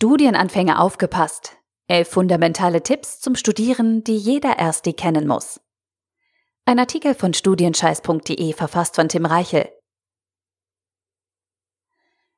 Studienanfänger 0.00 0.80
aufgepasst. 0.80 1.56
Elf 1.88 2.08
fundamentale 2.10 2.84
Tipps 2.84 3.18
zum 3.18 3.34
Studieren, 3.34 4.04
die 4.04 4.16
jeder 4.16 4.50
Ersti 4.50 4.92
kennen 4.92 5.26
muss. 5.26 5.60
Ein 6.64 6.78
Artikel 6.78 7.16
von 7.16 7.34
studienscheiß.de 7.34 8.52
verfasst 8.52 8.94
von 8.94 9.08
Tim 9.08 9.26
Reichel. 9.26 9.68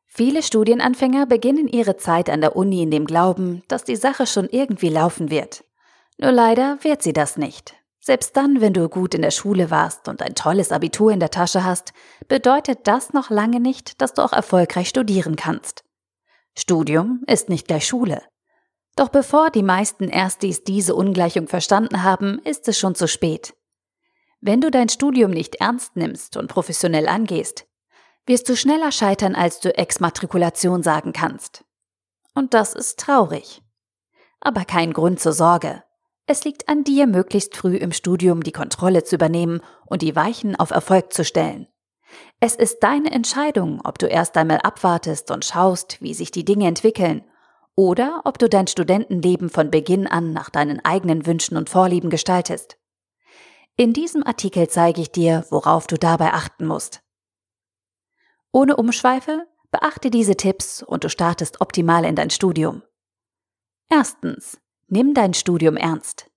Viele 0.07 0.43
Studienanfänger 0.43 1.27
beginnen 1.27 1.69
ihre 1.69 1.99
Zeit 1.99 2.31
an 2.31 2.41
der 2.41 2.57
Uni 2.57 2.81
in 2.81 2.91
dem 2.91 3.05
Glauben, 3.05 3.63
dass 3.69 3.85
die 3.85 3.97
Sache 3.97 4.27
schon 4.27 4.49
irgendwie 4.49 4.89
laufen 4.89 5.31
wird. 5.31 5.63
Nur 6.17 6.33
leider 6.33 6.79
wird 6.81 7.03
sie 7.03 7.13
das 7.13 7.37
nicht. 7.37 7.75
Selbst 7.99 8.39
dann, 8.39 8.63
wenn 8.63 8.73
du 8.73 8.89
gut 8.89 9.15
in 9.15 9.21
der 9.21 9.33
Schule 9.33 9.71
warst 9.71 10.09
und 10.09 10.23
ein 10.23 10.35
tolles 10.35 10.73
Abitur 10.73 11.13
in 11.13 11.21
der 11.21 11.31
Tasche 11.31 11.63
hast, 11.63 11.93
bedeutet 12.27 12.87
das 12.87 13.13
noch 13.13 13.29
lange 13.29 13.61
nicht, 13.61 14.01
dass 14.01 14.15
du 14.15 14.23
auch 14.23 14.33
erfolgreich 14.33 14.89
studieren 14.89 15.37
kannst. 15.37 15.85
Studium 16.57 17.23
ist 17.27 17.49
nicht 17.49 17.69
gleich 17.69 17.87
Schule. 17.87 18.23
Doch 18.97 19.09
bevor 19.09 19.51
die 19.51 19.63
meisten 19.63 20.09
Erstis 20.09 20.65
diese 20.65 20.95
Ungleichung 20.95 21.49
verstanden 21.49 22.03
haben, 22.03 22.39
ist 22.45 22.69
es 22.69 22.79
schon 22.79 22.95
zu 22.95 23.09
spät. 23.09 23.55
Wenn 24.41 24.61
du 24.61 24.71
dein 24.71 24.89
Studium 24.89 25.31
nicht 25.31 25.57
ernst 25.57 25.97
nimmst 25.97 26.37
und 26.37 26.49
professionell 26.49 27.09
angehst, 27.09 27.67
wirst 28.27 28.49
du 28.49 28.57
schneller 28.57 28.93
scheitern, 28.93 29.35
als 29.35 29.61
du 29.61 29.77
Exmatrikulation 29.77 30.83
sagen 30.83 31.13
kannst. 31.13 31.65
Und 32.35 32.55
das 32.55 32.75
ist 32.75 32.99
traurig. 32.99 33.63
Aber 34.41 34.65
kein 34.65 34.93
Grund 34.93 35.21
zur 35.21 35.33
Sorge. 35.33 35.83
Es 36.27 36.45
liegt 36.45 36.69
an 36.69 36.85
dir, 36.85 37.07
möglichst 37.07 37.57
früh 37.57 37.77
im 37.77 37.93
Studium 37.93 38.43
die 38.43 38.53
Kontrolle 38.53 39.03
zu 39.05 39.17
übernehmen 39.17 39.61
und 39.87 40.01
die 40.03 40.15
Weichen 40.15 40.57
auf 40.57 40.71
Erfolg 40.71 41.13
zu 41.13 41.25
stellen. 41.25 41.67
Es 42.43 42.55
ist 42.55 42.83
deine 42.83 43.11
Entscheidung, 43.11 43.83
ob 43.85 43.99
du 43.99 44.07
erst 44.07 44.37
einmal 44.39 44.59
abwartest 44.59 45.31
und 45.31 45.45
schaust, 45.45 46.01
wie 46.01 46.15
sich 46.15 46.31
die 46.31 46.45
Dinge 46.45 46.67
entwickeln, 46.67 47.23
oder 47.75 48.23
ob 48.25 48.39
du 48.39 48.49
dein 48.49 48.67
Studentenleben 48.67 49.51
von 49.51 49.71
Beginn 49.71 50.07
an 50.07 50.33
nach 50.33 50.49
deinen 50.49 50.83
eigenen 50.83 51.27
Wünschen 51.27 51.59
und 51.59 51.69
Vorlieben 51.69 52.09
gestaltest. 52.09 52.79
In 53.77 53.93
diesem 53.93 54.27
Artikel 54.27 54.69
zeige 54.69 55.03
ich 55.03 55.13
dir, 55.13 55.45
worauf 55.51 55.87
du 55.87 55.97
dabei 55.97 56.33
achten 56.33 56.67
musst. 56.67 57.03
Ohne 58.53 58.77
Umschweife, 58.77 59.47
beachte 59.71 60.11
diese 60.11 60.37
Tipps 60.37 60.83
und 60.83 61.05
du 61.05 61.09
startest 61.09 61.61
optimal 61.61 62.05
in 62.05 62.17
dein 62.17 62.31
Studium. 62.31 62.83
Erstens, 63.89 64.61
nimm 64.89 65.15
dein 65.15 65.35
Studium 65.35 65.77
ernst. 65.77 66.30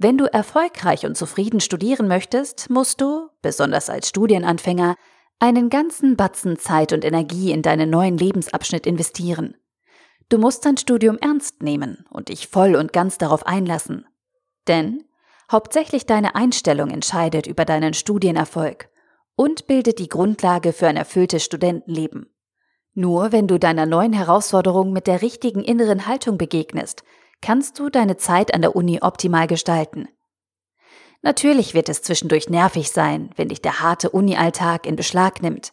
Wenn 0.00 0.16
du 0.16 0.32
erfolgreich 0.32 1.04
und 1.06 1.16
zufrieden 1.16 1.58
studieren 1.58 2.06
möchtest, 2.06 2.70
musst 2.70 3.00
du, 3.00 3.28
besonders 3.42 3.90
als 3.90 4.08
Studienanfänger, 4.08 4.94
einen 5.40 5.70
ganzen 5.70 6.16
Batzen 6.16 6.56
Zeit 6.56 6.92
und 6.92 7.04
Energie 7.04 7.50
in 7.50 7.62
deinen 7.62 7.90
neuen 7.90 8.16
Lebensabschnitt 8.16 8.86
investieren. 8.86 9.56
Du 10.28 10.38
musst 10.38 10.64
dein 10.64 10.76
Studium 10.76 11.18
ernst 11.18 11.62
nehmen 11.62 12.04
und 12.10 12.28
dich 12.28 12.46
voll 12.46 12.76
und 12.76 12.92
ganz 12.92 13.18
darauf 13.18 13.44
einlassen. 13.46 14.06
Denn 14.68 15.02
hauptsächlich 15.50 16.06
deine 16.06 16.36
Einstellung 16.36 16.90
entscheidet 16.90 17.48
über 17.48 17.64
deinen 17.64 17.94
Studienerfolg 17.94 18.90
und 19.34 19.66
bildet 19.66 19.98
die 19.98 20.08
Grundlage 20.08 20.72
für 20.72 20.86
ein 20.86 20.96
erfülltes 20.96 21.44
Studentenleben. 21.44 22.32
Nur 22.94 23.32
wenn 23.32 23.48
du 23.48 23.58
deiner 23.58 23.86
neuen 23.86 24.12
Herausforderung 24.12 24.92
mit 24.92 25.08
der 25.08 25.22
richtigen 25.22 25.64
inneren 25.64 26.06
Haltung 26.06 26.38
begegnest, 26.38 27.02
kannst 27.40 27.78
du 27.78 27.88
deine 27.88 28.16
Zeit 28.16 28.54
an 28.54 28.62
der 28.62 28.76
Uni 28.76 29.00
optimal 29.00 29.46
gestalten. 29.46 30.08
Natürlich 31.22 31.74
wird 31.74 31.88
es 31.88 32.02
zwischendurch 32.02 32.48
nervig 32.48 32.90
sein, 32.90 33.30
wenn 33.36 33.48
dich 33.48 33.60
der 33.60 33.80
harte 33.80 34.10
Uni-Alltag 34.10 34.86
in 34.86 34.96
Beschlag 34.96 35.42
nimmt. 35.42 35.72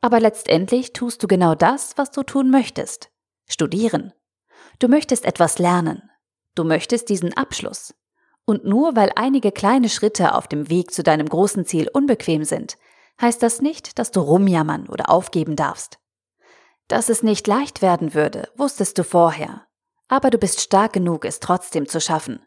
Aber 0.00 0.20
letztendlich 0.20 0.92
tust 0.92 1.22
du 1.22 1.28
genau 1.28 1.54
das, 1.54 1.96
was 1.96 2.10
du 2.10 2.22
tun 2.22 2.50
möchtest. 2.50 3.10
Studieren. 3.48 4.12
Du 4.78 4.88
möchtest 4.88 5.24
etwas 5.24 5.58
lernen. 5.58 6.10
Du 6.54 6.64
möchtest 6.64 7.08
diesen 7.08 7.34
Abschluss. 7.34 7.94
Und 8.44 8.64
nur 8.64 8.96
weil 8.96 9.12
einige 9.14 9.52
kleine 9.52 9.88
Schritte 9.88 10.34
auf 10.34 10.48
dem 10.48 10.68
Weg 10.68 10.92
zu 10.92 11.02
deinem 11.02 11.28
großen 11.28 11.64
Ziel 11.64 11.88
unbequem 11.92 12.44
sind, 12.44 12.76
heißt 13.20 13.42
das 13.42 13.60
nicht, 13.62 13.98
dass 13.98 14.10
du 14.10 14.20
rumjammern 14.20 14.88
oder 14.88 15.08
aufgeben 15.08 15.56
darfst. 15.56 15.98
Dass 16.88 17.08
es 17.08 17.22
nicht 17.22 17.46
leicht 17.46 17.80
werden 17.80 18.14
würde, 18.14 18.48
wusstest 18.56 18.98
du 18.98 19.04
vorher 19.04 19.66
aber 20.12 20.28
du 20.28 20.36
bist 20.36 20.60
stark 20.60 20.92
genug, 20.92 21.24
es 21.24 21.40
trotzdem 21.40 21.88
zu 21.88 21.98
schaffen. 21.98 22.42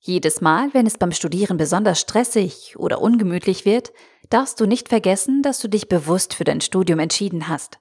Jedes 0.00 0.40
Mal, 0.40 0.74
wenn 0.74 0.84
es 0.84 0.98
beim 0.98 1.12
Studieren 1.12 1.56
besonders 1.56 2.00
stressig 2.00 2.74
oder 2.76 3.00
ungemütlich 3.00 3.64
wird, 3.64 3.92
darfst 4.30 4.58
du 4.58 4.66
nicht 4.66 4.88
vergessen, 4.88 5.42
dass 5.42 5.60
du 5.60 5.68
dich 5.68 5.88
bewusst 5.88 6.34
für 6.34 6.42
dein 6.42 6.60
Studium 6.60 6.98
entschieden 6.98 7.46
hast. 7.46 7.78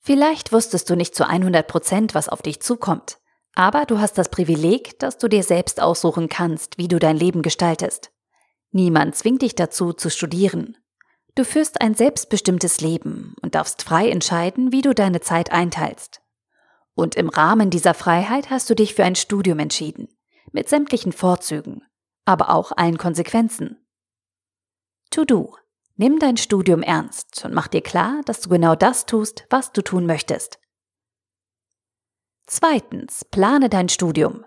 Vielleicht 0.00 0.52
wusstest 0.52 0.88
du 0.88 0.96
nicht 0.96 1.14
zu 1.14 1.28
100 1.28 1.66
Prozent, 1.66 2.14
was 2.14 2.30
auf 2.30 2.40
dich 2.40 2.62
zukommt, 2.62 3.18
aber 3.54 3.84
du 3.84 3.98
hast 3.98 4.16
das 4.16 4.30
Privileg, 4.30 4.98
dass 5.00 5.18
du 5.18 5.28
dir 5.28 5.42
selbst 5.42 5.82
aussuchen 5.82 6.30
kannst, 6.30 6.78
wie 6.78 6.88
du 6.88 6.98
dein 6.98 7.18
Leben 7.18 7.42
gestaltest. 7.42 8.10
Niemand 8.70 9.16
zwingt 9.16 9.42
dich 9.42 9.54
dazu, 9.54 9.92
zu 9.92 10.08
studieren. 10.08 10.78
Du 11.34 11.44
führst 11.44 11.82
ein 11.82 11.94
selbstbestimmtes 11.94 12.80
Leben 12.80 13.34
und 13.42 13.54
darfst 13.54 13.82
frei 13.82 14.08
entscheiden, 14.08 14.72
wie 14.72 14.80
du 14.80 14.94
deine 14.94 15.20
Zeit 15.20 15.52
einteilst. 15.52 16.23
Und 16.94 17.16
im 17.16 17.28
Rahmen 17.28 17.70
dieser 17.70 17.94
Freiheit 17.94 18.50
hast 18.50 18.70
du 18.70 18.74
dich 18.74 18.94
für 18.94 19.04
ein 19.04 19.16
Studium 19.16 19.58
entschieden, 19.58 20.08
mit 20.52 20.68
sämtlichen 20.68 21.12
Vorzügen, 21.12 21.82
aber 22.24 22.50
auch 22.50 22.72
allen 22.72 22.98
Konsequenzen. 22.98 23.84
To 25.10 25.24
do. 25.24 25.56
Nimm 25.96 26.18
dein 26.18 26.36
Studium 26.36 26.82
ernst 26.82 27.44
und 27.44 27.54
mach 27.54 27.68
dir 27.68 27.80
klar, 27.80 28.20
dass 28.24 28.40
du 28.40 28.48
genau 28.48 28.74
das 28.74 29.06
tust, 29.06 29.46
was 29.48 29.72
du 29.72 29.82
tun 29.82 30.06
möchtest. 30.06 30.58
Zweitens, 32.46 33.24
plane 33.24 33.68
dein 33.68 33.88
Studium. 33.88 34.44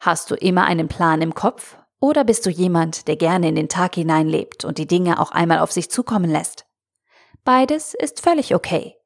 Hast 0.00 0.30
du 0.30 0.34
immer 0.34 0.64
einen 0.64 0.88
Plan 0.88 1.22
im 1.22 1.34
Kopf 1.34 1.78
oder 2.00 2.24
bist 2.24 2.46
du 2.46 2.50
jemand, 2.50 3.06
der 3.06 3.16
gerne 3.16 3.48
in 3.48 3.54
den 3.54 3.68
Tag 3.68 3.94
hineinlebt 3.94 4.64
und 4.64 4.78
die 4.78 4.86
Dinge 4.86 5.20
auch 5.20 5.30
einmal 5.30 5.60
auf 5.60 5.70
sich 5.70 5.90
zukommen 5.90 6.30
lässt? 6.30 6.66
Beides 7.44 7.94
ist 7.94 8.20
völlig 8.20 8.54
okay. 8.54 8.99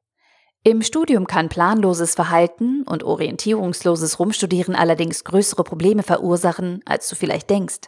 Im 0.67 0.81
Studium 0.81 1.27
kann 1.27 1.47
planloses 1.47 2.15
Verhalten 2.15 2.81
und 2.87 3.03
orientierungsloses 3.03 4.17
Rumstudieren 4.17 4.75
allerdings 4.75 5.23
größere 5.23 5.63
Probleme 5.63 6.01
verursachen, 6.01 6.81
als 6.85 7.07
du 7.07 7.15
vielleicht 7.15 7.51
denkst. 7.51 7.81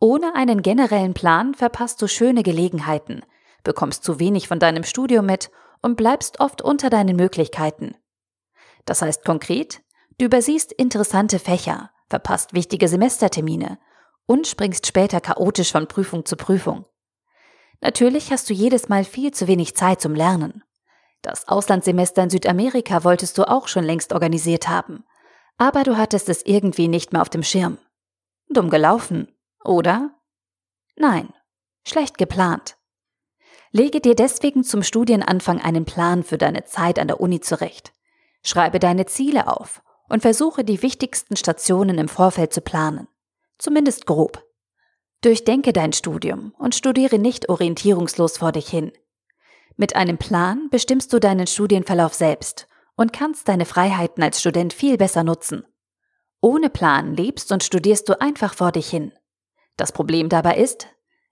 Ohne 0.00 0.34
einen 0.34 0.62
generellen 0.62 1.12
Plan 1.12 1.52
verpasst 1.52 2.00
du 2.00 2.08
schöne 2.08 2.42
Gelegenheiten, 2.42 3.20
bekommst 3.62 4.04
zu 4.04 4.18
wenig 4.18 4.48
von 4.48 4.58
deinem 4.58 4.84
Studium 4.84 5.26
mit 5.26 5.50
und 5.82 5.96
bleibst 5.96 6.40
oft 6.40 6.62
unter 6.62 6.88
deinen 6.88 7.14
Möglichkeiten. 7.14 7.94
Das 8.86 9.02
heißt 9.02 9.26
konkret, 9.26 9.82
du 10.16 10.24
übersiehst 10.24 10.72
interessante 10.72 11.38
Fächer, 11.38 11.90
verpasst 12.08 12.54
wichtige 12.54 12.88
Semestertermine 12.88 13.78
und 14.24 14.46
springst 14.46 14.86
später 14.86 15.20
chaotisch 15.20 15.72
von 15.72 15.88
Prüfung 15.88 16.24
zu 16.24 16.36
Prüfung. 16.36 16.86
Natürlich 17.82 18.32
hast 18.32 18.48
du 18.48 18.54
jedes 18.54 18.88
Mal 18.88 19.04
viel 19.04 19.32
zu 19.32 19.46
wenig 19.46 19.76
Zeit 19.76 20.00
zum 20.00 20.14
Lernen. 20.14 20.64
Das 21.22 21.46
Auslandssemester 21.48 22.24
in 22.24 22.30
Südamerika 22.30 23.04
wolltest 23.04 23.38
du 23.38 23.48
auch 23.48 23.68
schon 23.68 23.84
längst 23.84 24.12
organisiert 24.12 24.68
haben. 24.68 25.04
Aber 25.56 25.84
du 25.84 25.96
hattest 25.96 26.28
es 26.28 26.44
irgendwie 26.44 26.88
nicht 26.88 27.12
mehr 27.12 27.22
auf 27.22 27.30
dem 27.30 27.44
Schirm. 27.44 27.78
Dumm 28.48 28.70
gelaufen, 28.70 29.28
oder? 29.64 30.10
Nein, 30.96 31.32
schlecht 31.86 32.18
geplant. 32.18 32.76
Lege 33.70 34.00
dir 34.00 34.14
deswegen 34.14 34.64
zum 34.64 34.82
Studienanfang 34.82 35.60
einen 35.60 35.84
Plan 35.84 36.24
für 36.24 36.36
deine 36.36 36.64
Zeit 36.64 36.98
an 36.98 37.08
der 37.08 37.20
Uni 37.20 37.40
zurecht. 37.40 37.92
Schreibe 38.42 38.78
deine 38.80 39.06
Ziele 39.06 39.46
auf 39.46 39.82
und 40.08 40.20
versuche 40.20 40.64
die 40.64 40.82
wichtigsten 40.82 41.36
Stationen 41.36 41.96
im 41.96 42.08
Vorfeld 42.08 42.52
zu 42.52 42.60
planen. 42.60 43.08
Zumindest 43.58 44.06
grob. 44.06 44.44
Durchdenke 45.22 45.72
dein 45.72 45.92
Studium 45.92 46.52
und 46.58 46.74
studiere 46.74 47.18
nicht 47.18 47.48
orientierungslos 47.48 48.38
vor 48.38 48.52
dich 48.52 48.68
hin. 48.68 48.92
Mit 49.76 49.96
einem 49.96 50.18
Plan 50.18 50.68
bestimmst 50.70 51.12
du 51.12 51.18
deinen 51.18 51.46
Studienverlauf 51.46 52.14
selbst 52.14 52.68
und 52.96 53.12
kannst 53.12 53.48
deine 53.48 53.64
Freiheiten 53.64 54.22
als 54.22 54.40
Student 54.40 54.72
viel 54.72 54.96
besser 54.96 55.24
nutzen. 55.24 55.64
Ohne 56.40 56.70
Plan 56.70 57.14
lebst 57.14 57.52
und 57.52 57.62
studierst 57.62 58.08
du 58.08 58.20
einfach 58.20 58.54
vor 58.54 58.72
dich 58.72 58.88
hin. 58.88 59.12
Das 59.76 59.92
Problem 59.92 60.28
dabei 60.28 60.56
ist, 60.56 60.88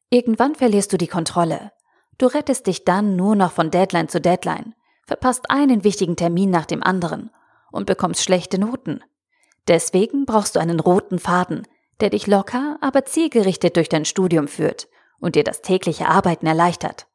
irgendwann 0.09 0.55
verlierst 0.55 0.93
du 0.93 0.97
die 0.97 1.09
Kontrolle. 1.09 1.73
Du 2.19 2.27
rettest 2.27 2.67
dich 2.67 2.85
dann 2.85 3.17
nur 3.17 3.35
noch 3.35 3.53
von 3.53 3.71
Deadline 3.71 4.09
zu 4.09 4.21
Deadline, 4.21 4.75
verpasst 5.07 5.51
einen 5.51 5.85
wichtigen 5.85 6.17
Termin 6.17 6.51
nach 6.51 6.67
dem 6.67 6.83
anderen 6.83 7.31
und 7.73 7.87
bekommst 7.87 8.23
schlechte 8.23 8.59
Noten. 8.59 9.03
Deswegen 9.69 10.25
brauchst 10.27 10.57
du 10.57 10.61
einen 10.61 10.81
roten 10.81 11.19
Faden, 11.19 11.67
der 12.01 12.11
dich 12.11 12.27
locker, 12.27 12.79
aber 12.81 13.05
zielgerichtet 13.05 13.77
durch 13.77 13.89
dein 13.89 14.05
Studium 14.05 14.49
führt 14.49 14.89
und 15.19 15.35
dir 15.35 15.45
das 15.45 15.61
tägliche 15.63 16.09
Arbeiten 16.09 16.47
erleichtert. 16.47 17.07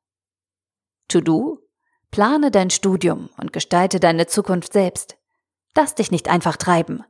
To-Do? 1.07 1.59
Plane 2.11 2.51
dein 2.51 2.69
Studium 2.69 3.29
und 3.37 3.53
gestalte 3.53 3.99
deine 3.99 4.27
Zukunft 4.27 4.73
selbst. 4.73 5.17
Lass 5.75 5.95
dich 5.95 6.11
nicht 6.11 6.29
einfach 6.29 6.55
treiben. 6.55 7.03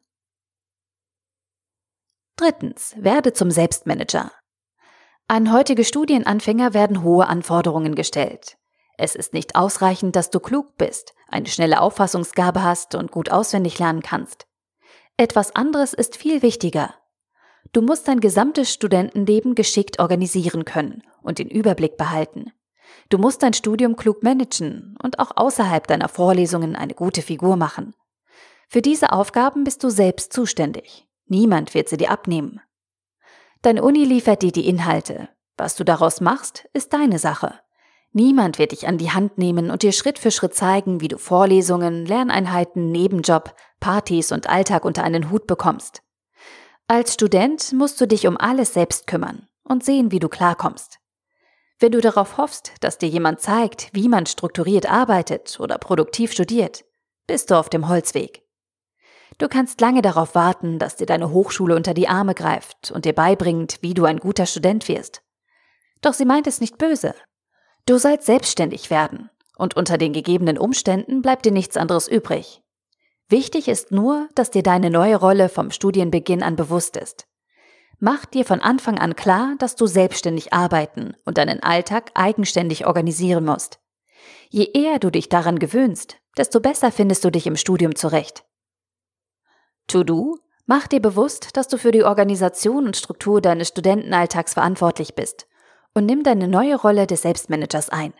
Drittens, 2.36 2.95
werde 2.97 3.33
zum 3.33 3.51
Selbstmanager. 3.51 4.31
An 5.27 5.51
heutige 5.53 5.86
Studienanfänger 5.86 6.74
werden 6.74 7.03
hohe 7.03 7.27
Anforderungen 7.27 7.95
gestellt. 7.95 8.57
Es 8.97 9.15
ist 9.15 9.33
nicht 9.33 9.56
ausreichend, 9.56 10.15
dass 10.15 10.30
du 10.30 10.39
klug 10.39 10.77
bist, 10.77 11.13
eine 11.27 11.48
schnelle 11.48 11.81
Auffassungsgabe 11.81 12.63
hast 12.63 12.95
und 12.95 13.12
gut 13.12 13.31
auswendig 13.31 13.80
lernen 13.80 14.01
kannst. 14.01 14.48
Etwas 15.18 15.56
anderes 15.56 15.94
ist 15.94 16.15
viel 16.15 16.41
wichtiger. 16.41 16.94
Du 17.74 17.81
musst 17.81 18.07
dein 18.07 18.19
gesamtes 18.19 18.71
Studentenleben 18.71 19.56
geschickt 19.56 20.00
organisieren 20.00 20.65
können 20.65 21.03
und 21.21 21.39
den 21.39 21.50
Überblick 21.50 21.98
behalten. 21.98 22.51
Du 23.09 23.18
musst 23.18 23.44
dein 23.44 23.53
Studium 23.53 23.95
klug 23.95 24.24
managen 24.24 24.97
und 25.01 25.19
auch 25.19 25.31
außerhalb 25.36 25.86
deiner 25.88 26.09
Vorlesungen 26.09 26.75
eine 26.75 26.94
gute 26.94 27.21
Figur 27.21 27.56
machen. 27.56 27.94
Für 28.68 28.81
diese 28.81 29.12
Aufgaben 29.12 29.63
bist 29.63 29.83
du 29.83 29.89
selbst 29.89 30.33
zuständig. 30.33 31.07
Niemand 31.27 31.74
wird 31.74 31.89
sie 31.89 31.97
dir 31.97 32.12
abnehmen. 32.12 32.62
Deine 33.62 33.83
Uni 33.83 34.06
liefert 34.06 34.42
dir 34.42 34.51
die 34.51 34.68
Inhalte. 34.68 35.30
Was 35.57 35.75
du 35.75 35.83
daraus 35.83 36.21
machst, 36.21 36.68
ist 36.74 36.94
deine 36.94 37.19
Sache. 37.19 37.59
Niemand 38.12 38.59
wird 38.59 38.71
dich 38.71 38.88
an 38.88 38.98
die 38.98 39.12
Hand 39.12 39.38
nehmen 39.38 39.69
und 39.69 39.83
dir 39.83 39.91
Schritt 39.91 40.19
für 40.19 40.31
Schritt 40.31 40.56
zeigen, 40.56 41.01
wie 41.01 41.07
du 41.07 41.18
Vorlesungen, 41.18 42.06
Lerneinheiten, 42.06 42.91
Nebenjob, 42.91 43.53
Partys 43.80 44.31
und 44.31 44.48
Alltag 44.50 44.86
unter 44.86 45.03
einen 45.03 45.31
Hut 45.31 45.48
bekommst. 45.48 46.01
Als 46.88 47.13
Student 47.15 47.74
musst 47.74 48.00
du 48.00 48.07
dich 48.07 48.27
um 48.27 48.38
alles 48.38 48.74
selbst 48.74 49.07
kümmern 49.07 49.48
und 49.63 49.83
sehen, 49.83 50.12
wie 50.12 50.19
du 50.19 50.30
klarkommst. 50.30 51.00
Wenn 51.80 51.92
du 51.92 52.00
darauf 52.00 52.38
hoffst, 52.38 52.72
dass 52.80 52.98
dir 52.98 53.10
jemand 53.10 53.42
zeigt, 53.42 53.89
wie 53.94 54.07
man 54.07 54.25
strukturiert 54.25 54.89
arbeitet 54.89 55.60
oder 55.60 55.77
produktiv 55.77 56.31
studiert, 56.31 56.86
bist 57.27 57.51
du 57.51 57.56
auf 57.56 57.69
dem 57.69 57.89
Holzweg. 57.89 58.44
Du 59.38 59.50
kannst 59.50 59.81
lange 59.81 60.01
darauf 60.01 60.36
warten, 60.36 60.80
dass 60.80 60.95
dir 60.95 61.06
deine 61.06 61.31
Hochschule 61.31 61.75
unter 61.75 61.94
die 61.94 62.07
Arme 62.07 62.33
greift 62.33 62.92
und 62.92 63.04
dir 63.04 63.13
beibringt, 63.13 63.80
wie 63.81 63.94
du 63.94 64.06
ein 64.06 64.19
guter 64.19 64.45
Student 64.45 64.88
wirst. 64.88 65.22
Doch 66.01 66.13
sie 66.13 66.25
meint 66.25 66.48
es 66.48 66.62
nicht 66.62 66.77
böse. 66.77 67.13
Du 67.86 67.98
sollst 67.98 68.25
selbstständig 68.25 68.89
werden, 68.89 69.30
und 69.57 69.75
unter 69.75 69.98
den 69.98 70.13
gegebenen 70.13 70.57
Umständen 70.57 71.22
bleibt 71.22 71.45
dir 71.45 71.51
nichts 71.51 71.75
anderes 71.75 72.07
übrig. 72.07 72.62
Wichtig 73.27 73.68
ist 73.68 73.92
nur, 73.92 74.30
dass 74.36 74.51
dir 74.51 74.63
deine 74.63 74.89
neue 74.89 75.18
Rolle 75.18 75.50
vom 75.50 75.72
Studienbeginn 75.72 76.44
an 76.44 76.56
bewusst 76.56 76.95
ist. 76.95 77.27
Mach 78.00 78.25
dir 78.25 78.45
von 78.45 78.59
Anfang 78.59 79.00
an 79.00 79.15
klar, 79.15 79.56
dass 79.57 79.75
du 79.75 79.88
selbstständig 79.88 80.53
arbeiten 80.53 81.15
und 81.25 81.38
deinen 81.38 81.63
Alltag 81.63 82.12
eigenständig 82.13 82.86
organisieren 82.86 83.45
musst. 83.45 83.80
Je 84.50 84.65
eher 84.74 85.00
du 85.00 85.09
dich 85.09 85.30
daran 85.30 85.59
gewöhnst, 85.59 86.18
desto 86.38 86.59
besser 86.59 86.92
findest 86.92 87.24
du 87.24 87.31
dich 87.31 87.47
im 87.47 87.56
Studium 87.56 87.95
zurecht. 87.95 88.45
To-Do, 89.88 90.39
mach 90.65 90.88
dir 90.88 91.00
bewusst, 91.00 91.56
dass 91.56 91.68
du 91.68 91.77
für 91.77 91.92
die 91.92 92.03
Organisation 92.03 92.86
und 92.86 92.97
Struktur 92.97 93.42
deines 93.42 93.69
Studentenalltags 93.69 94.53
verantwortlich 94.53 95.15
bist 95.15 95.48
und 95.94 96.06
nimm 96.06 96.24
deine 96.24 96.48
neue 96.48 96.75
Rolle 96.75 97.07
des 97.07 97.21
Selbstmanagers 97.21 97.89
ein. 97.89 98.13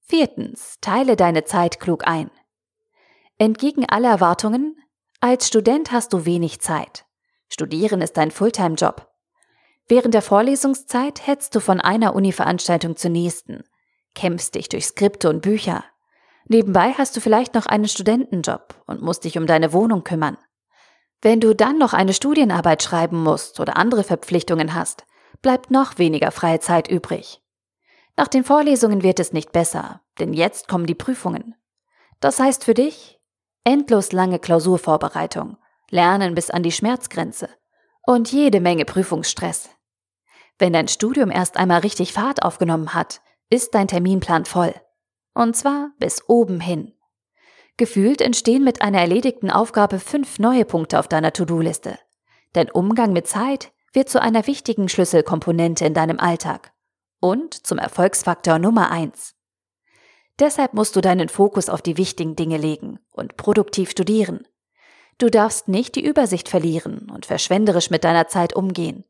Viertens, 0.00 0.76
teile 0.80 1.16
deine 1.16 1.44
Zeit 1.44 1.78
klug 1.78 2.06
ein. 2.06 2.30
Entgegen 3.38 3.88
aller 3.88 4.10
Erwartungen, 4.10 4.76
als 5.20 5.46
Student 5.46 5.92
hast 5.92 6.12
du 6.12 6.24
wenig 6.24 6.60
Zeit. 6.60 7.06
Studieren 7.52 8.00
ist 8.00 8.16
dein 8.16 8.30
Fulltime-Job. 8.30 9.06
Während 9.88 10.14
der 10.14 10.22
Vorlesungszeit 10.22 11.26
hetzt 11.26 11.54
du 11.54 11.60
von 11.60 11.80
einer 11.80 12.14
Uni-Veranstaltung 12.14 12.96
zur 12.96 13.10
nächsten, 13.10 13.64
kämpfst 14.14 14.54
dich 14.54 14.68
durch 14.68 14.86
Skripte 14.86 15.28
und 15.28 15.42
Bücher. 15.42 15.84
Nebenbei 16.46 16.92
hast 16.96 17.16
du 17.16 17.20
vielleicht 17.20 17.54
noch 17.54 17.66
einen 17.66 17.88
Studentenjob 17.88 18.82
und 18.86 19.02
musst 19.02 19.24
dich 19.24 19.36
um 19.36 19.46
deine 19.46 19.72
Wohnung 19.72 20.04
kümmern. 20.04 20.38
Wenn 21.22 21.40
du 21.40 21.54
dann 21.54 21.76
noch 21.76 21.92
eine 21.92 22.14
Studienarbeit 22.14 22.82
schreiben 22.82 23.22
musst 23.22 23.60
oder 23.60 23.76
andere 23.76 24.04
Verpflichtungen 24.04 24.74
hast, 24.74 25.04
bleibt 25.42 25.70
noch 25.70 25.98
weniger 25.98 26.30
freie 26.30 26.60
Zeit 26.60 26.88
übrig. 26.88 27.42
Nach 28.16 28.28
den 28.28 28.44
Vorlesungen 28.44 29.02
wird 29.02 29.20
es 29.20 29.32
nicht 29.32 29.52
besser, 29.52 30.02
denn 30.18 30.32
jetzt 30.32 30.68
kommen 30.68 30.86
die 30.86 30.94
Prüfungen. 30.94 31.54
Das 32.20 32.38
heißt 32.38 32.64
für 32.64 32.74
dich 32.74 33.20
endlos 33.64 34.12
lange 34.12 34.38
Klausurvorbereitung, 34.38 35.56
Lernen 35.90 36.34
bis 36.34 36.50
an 36.50 36.62
die 36.62 36.72
Schmerzgrenze 36.72 37.48
und 38.06 38.32
jede 38.32 38.60
Menge 38.60 38.84
Prüfungsstress. 38.84 39.68
Wenn 40.58 40.72
dein 40.72 40.88
Studium 40.88 41.30
erst 41.30 41.56
einmal 41.56 41.80
richtig 41.80 42.12
Fahrt 42.12 42.42
aufgenommen 42.42 42.94
hat, 42.94 43.20
ist 43.50 43.74
dein 43.74 43.88
Terminplan 43.88 44.44
voll. 44.44 44.74
Und 45.34 45.56
zwar 45.56 45.90
bis 45.98 46.28
oben 46.28 46.60
hin. 46.60 46.92
Gefühlt 47.76 48.20
entstehen 48.20 48.62
mit 48.62 48.82
einer 48.82 49.00
erledigten 49.00 49.50
Aufgabe 49.50 49.98
fünf 49.98 50.38
neue 50.38 50.64
Punkte 50.64 50.98
auf 50.98 51.08
deiner 51.08 51.32
To-Do-Liste. 51.32 51.98
Dein 52.52 52.70
Umgang 52.70 53.12
mit 53.12 53.26
Zeit 53.26 53.72
wird 53.92 54.08
zu 54.08 54.20
einer 54.20 54.46
wichtigen 54.46 54.88
Schlüsselkomponente 54.88 55.84
in 55.84 55.94
deinem 55.94 56.20
Alltag 56.20 56.72
und 57.20 57.54
zum 57.54 57.78
Erfolgsfaktor 57.78 58.58
Nummer 58.58 58.90
eins. 58.90 59.34
Deshalb 60.38 60.74
musst 60.74 60.96
du 60.96 61.00
deinen 61.00 61.28
Fokus 61.28 61.68
auf 61.68 61.82
die 61.82 61.96
wichtigen 61.96 62.36
Dinge 62.36 62.56
legen 62.56 62.98
und 63.12 63.36
produktiv 63.36 63.90
studieren. 63.90 64.46
Du 65.20 65.28
darfst 65.28 65.68
nicht 65.68 65.96
die 65.96 66.04
Übersicht 66.04 66.48
verlieren 66.48 67.10
und 67.12 67.26
verschwenderisch 67.26 67.90
mit 67.90 68.04
deiner 68.04 68.26
Zeit 68.26 68.56
umgehen. 68.56 69.04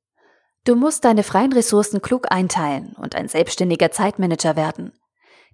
Du 0.64 0.74
musst 0.74 1.04
deine 1.04 1.22
freien 1.22 1.52
Ressourcen 1.52 2.02
klug 2.02 2.32
einteilen 2.32 2.96
und 2.98 3.14
ein 3.14 3.28
selbstständiger 3.28 3.92
Zeitmanager 3.92 4.56
werden. 4.56 4.92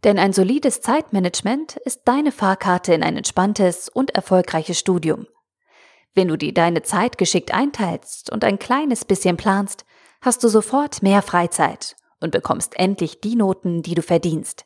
Denn 0.02 0.18
ein 0.18 0.32
solides 0.32 0.80
Zeitmanagement 0.80 1.76
ist 1.76 2.02
deine 2.06 2.32
Fahrkarte 2.32 2.94
in 2.94 3.02
ein 3.02 3.18
entspanntes 3.18 3.90
und 3.90 4.14
erfolgreiches 4.14 4.78
Studium. 4.78 5.26
Wenn 6.14 6.28
du 6.28 6.38
dir 6.38 6.54
deine 6.54 6.82
Zeit 6.82 7.18
geschickt 7.18 7.52
einteilst 7.52 8.32
und 8.32 8.42
ein 8.42 8.58
kleines 8.58 9.04
bisschen 9.04 9.36
planst, 9.36 9.84
hast 10.22 10.42
du 10.42 10.48
sofort 10.48 11.02
mehr 11.02 11.20
Freizeit 11.20 11.96
und 12.20 12.30
bekommst 12.30 12.78
endlich 12.78 13.20
die 13.20 13.36
Noten, 13.36 13.82
die 13.82 13.94
du 13.94 14.00
verdienst. 14.00 14.64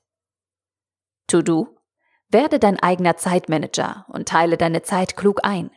To 1.27 1.43
do? 1.43 1.77
Werde 2.29 2.61
dein 2.61 2.79
eigener 2.79 3.17
Zeitmanager 3.17 4.07
und 4.09 4.29
teile 4.29 4.57
deine 4.57 4.83
Zeit 4.83 5.17
klug 5.17 5.41
ein. 5.43 5.73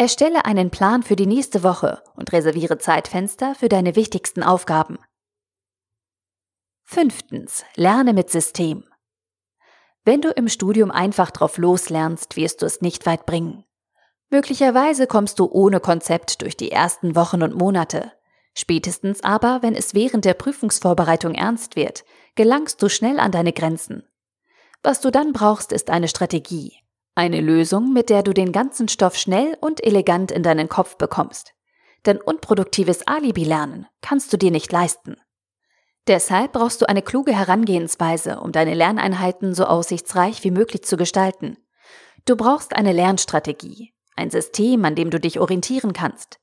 Erstelle 0.00 0.46
einen 0.46 0.70
Plan 0.70 1.02
für 1.02 1.14
die 1.14 1.26
nächste 1.26 1.62
Woche 1.62 2.02
und 2.16 2.32
reserviere 2.32 2.78
Zeitfenster 2.78 3.54
für 3.54 3.68
deine 3.68 3.96
wichtigsten 3.96 4.42
Aufgaben. 4.42 4.98
Fünftens. 6.84 7.66
Lerne 7.74 8.14
mit 8.14 8.30
System. 8.30 8.84
Wenn 10.02 10.22
du 10.22 10.30
im 10.30 10.48
Studium 10.48 10.90
einfach 10.90 11.30
drauf 11.30 11.58
loslernst, 11.58 12.36
wirst 12.36 12.62
du 12.62 12.64
es 12.64 12.80
nicht 12.80 13.04
weit 13.04 13.26
bringen. 13.26 13.64
Möglicherweise 14.30 15.06
kommst 15.06 15.38
du 15.38 15.44
ohne 15.52 15.80
Konzept 15.80 16.40
durch 16.40 16.56
die 16.56 16.72
ersten 16.72 17.14
Wochen 17.14 17.42
und 17.42 17.54
Monate. 17.54 18.10
Spätestens 18.54 19.22
aber, 19.22 19.58
wenn 19.60 19.74
es 19.74 19.92
während 19.92 20.24
der 20.24 20.32
Prüfungsvorbereitung 20.32 21.34
ernst 21.34 21.76
wird, 21.76 22.06
gelangst 22.36 22.82
du 22.82 22.88
schnell 22.88 23.20
an 23.20 23.32
deine 23.32 23.52
Grenzen. 23.52 24.08
Was 24.82 25.02
du 25.02 25.10
dann 25.10 25.34
brauchst, 25.34 25.72
ist 25.72 25.90
eine 25.90 26.08
Strategie, 26.08 26.79
eine 27.14 27.40
Lösung, 27.40 27.92
mit 27.92 28.10
der 28.10 28.22
du 28.22 28.32
den 28.32 28.52
ganzen 28.52 28.88
Stoff 28.88 29.16
schnell 29.16 29.56
und 29.60 29.84
elegant 29.84 30.30
in 30.30 30.42
deinen 30.42 30.68
Kopf 30.68 30.96
bekommst. 30.96 31.54
Denn 32.06 32.20
unproduktives 32.20 33.06
Alibi-Lernen 33.06 33.86
kannst 34.00 34.32
du 34.32 34.36
dir 34.36 34.50
nicht 34.50 34.72
leisten. 34.72 35.16
Deshalb 36.06 36.52
brauchst 36.52 36.80
du 36.80 36.88
eine 36.88 37.02
kluge 37.02 37.32
Herangehensweise, 37.32 38.40
um 38.40 38.52
deine 38.52 38.74
Lerneinheiten 38.74 39.54
so 39.54 39.64
aussichtsreich 39.64 40.42
wie 40.44 40.50
möglich 40.50 40.82
zu 40.82 40.96
gestalten. 40.96 41.58
Du 42.24 42.36
brauchst 42.36 42.74
eine 42.74 42.92
Lernstrategie, 42.92 43.92
ein 44.16 44.30
System, 44.30 44.84
an 44.84 44.94
dem 44.94 45.10
du 45.10 45.20
dich 45.20 45.40
orientieren 45.40 45.92
kannst. 45.92 46.40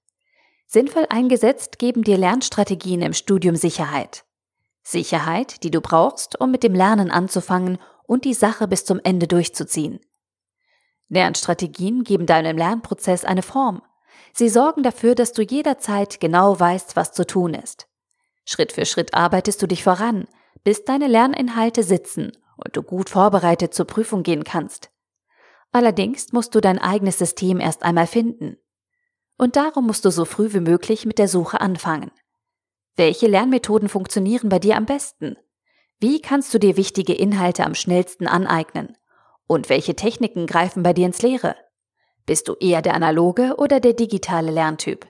Sinnvoll 0.67 1.05
eingesetzt 1.09 1.79
geben 1.79 2.03
dir 2.03 2.17
Lernstrategien 2.17 3.01
im 3.01 3.13
Studium 3.13 3.55
Sicherheit. 3.55 4.25
Sicherheit, 4.83 5.63
die 5.63 5.71
du 5.71 5.81
brauchst, 5.81 6.39
um 6.39 6.51
mit 6.51 6.63
dem 6.63 6.74
Lernen 6.74 7.09
anzufangen 7.09 7.77
und 8.05 8.25
die 8.25 8.33
Sache 8.33 8.67
bis 8.67 8.86
zum 8.86 9.00
Ende 9.03 9.27
durchzuziehen. 9.27 10.00
Lernstrategien 11.09 12.03
geben 12.03 12.25
deinem 12.25 12.57
Lernprozess 12.57 13.23
eine 13.23 13.41
Form. 13.41 13.81
Sie 14.33 14.49
sorgen 14.49 14.83
dafür, 14.83 15.15
dass 15.15 15.31
du 15.31 15.41
jederzeit 15.41 16.19
genau 16.19 16.59
weißt, 16.59 16.95
was 16.95 17.13
zu 17.13 17.25
tun 17.25 17.53
ist. 17.53 17.87
Schritt 18.45 18.71
für 18.71 18.85
Schritt 18.85 19.13
arbeitest 19.13 19.61
du 19.61 19.67
dich 19.67 19.83
voran, 19.83 20.27
bis 20.63 20.85
deine 20.85 21.07
Lerninhalte 21.07 21.83
sitzen 21.83 22.31
und 22.57 22.75
du 22.75 22.83
gut 22.83 23.09
vorbereitet 23.09 23.73
zur 23.73 23.85
Prüfung 23.85 24.23
gehen 24.23 24.43
kannst. 24.43 24.89
Allerdings 25.71 26.33
musst 26.33 26.55
du 26.55 26.61
dein 26.61 26.79
eigenes 26.79 27.17
System 27.17 27.59
erst 27.59 27.83
einmal 27.83 28.07
finden. 28.07 28.57
Und 29.37 29.55
darum 29.55 29.85
musst 29.85 30.05
du 30.05 30.11
so 30.11 30.25
früh 30.25 30.53
wie 30.53 30.59
möglich 30.59 31.05
mit 31.05 31.19
der 31.19 31.27
Suche 31.27 31.61
anfangen. 31.61 32.11
Welche 32.95 33.27
Lernmethoden 33.27 33.89
funktionieren 33.89 34.49
bei 34.49 34.59
dir 34.59 34.75
am 34.75 34.85
besten? 34.85 35.35
Wie 35.99 36.19
kannst 36.21 36.53
du 36.53 36.57
dir 36.57 36.77
wichtige 36.77 37.13
Inhalte 37.13 37.63
am 37.63 37.75
schnellsten 37.75 38.27
aneignen? 38.27 38.97
Und 39.48 39.70
welche 39.70 39.96
Techniken 39.96 40.46
greifen 40.46 40.84
bei 40.84 40.94
dir 40.94 41.08
ins 41.08 41.22
Leere? 41.22 41.56
Bist 42.25 42.50
du 42.50 42.56
eher 42.56 42.82
der 42.82 42.94
analoge 42.94 43.56
oder 43.58 43.80
der 43.80 43.94
digitale 43.94 44.51
Lerntyp? 44.51 45.08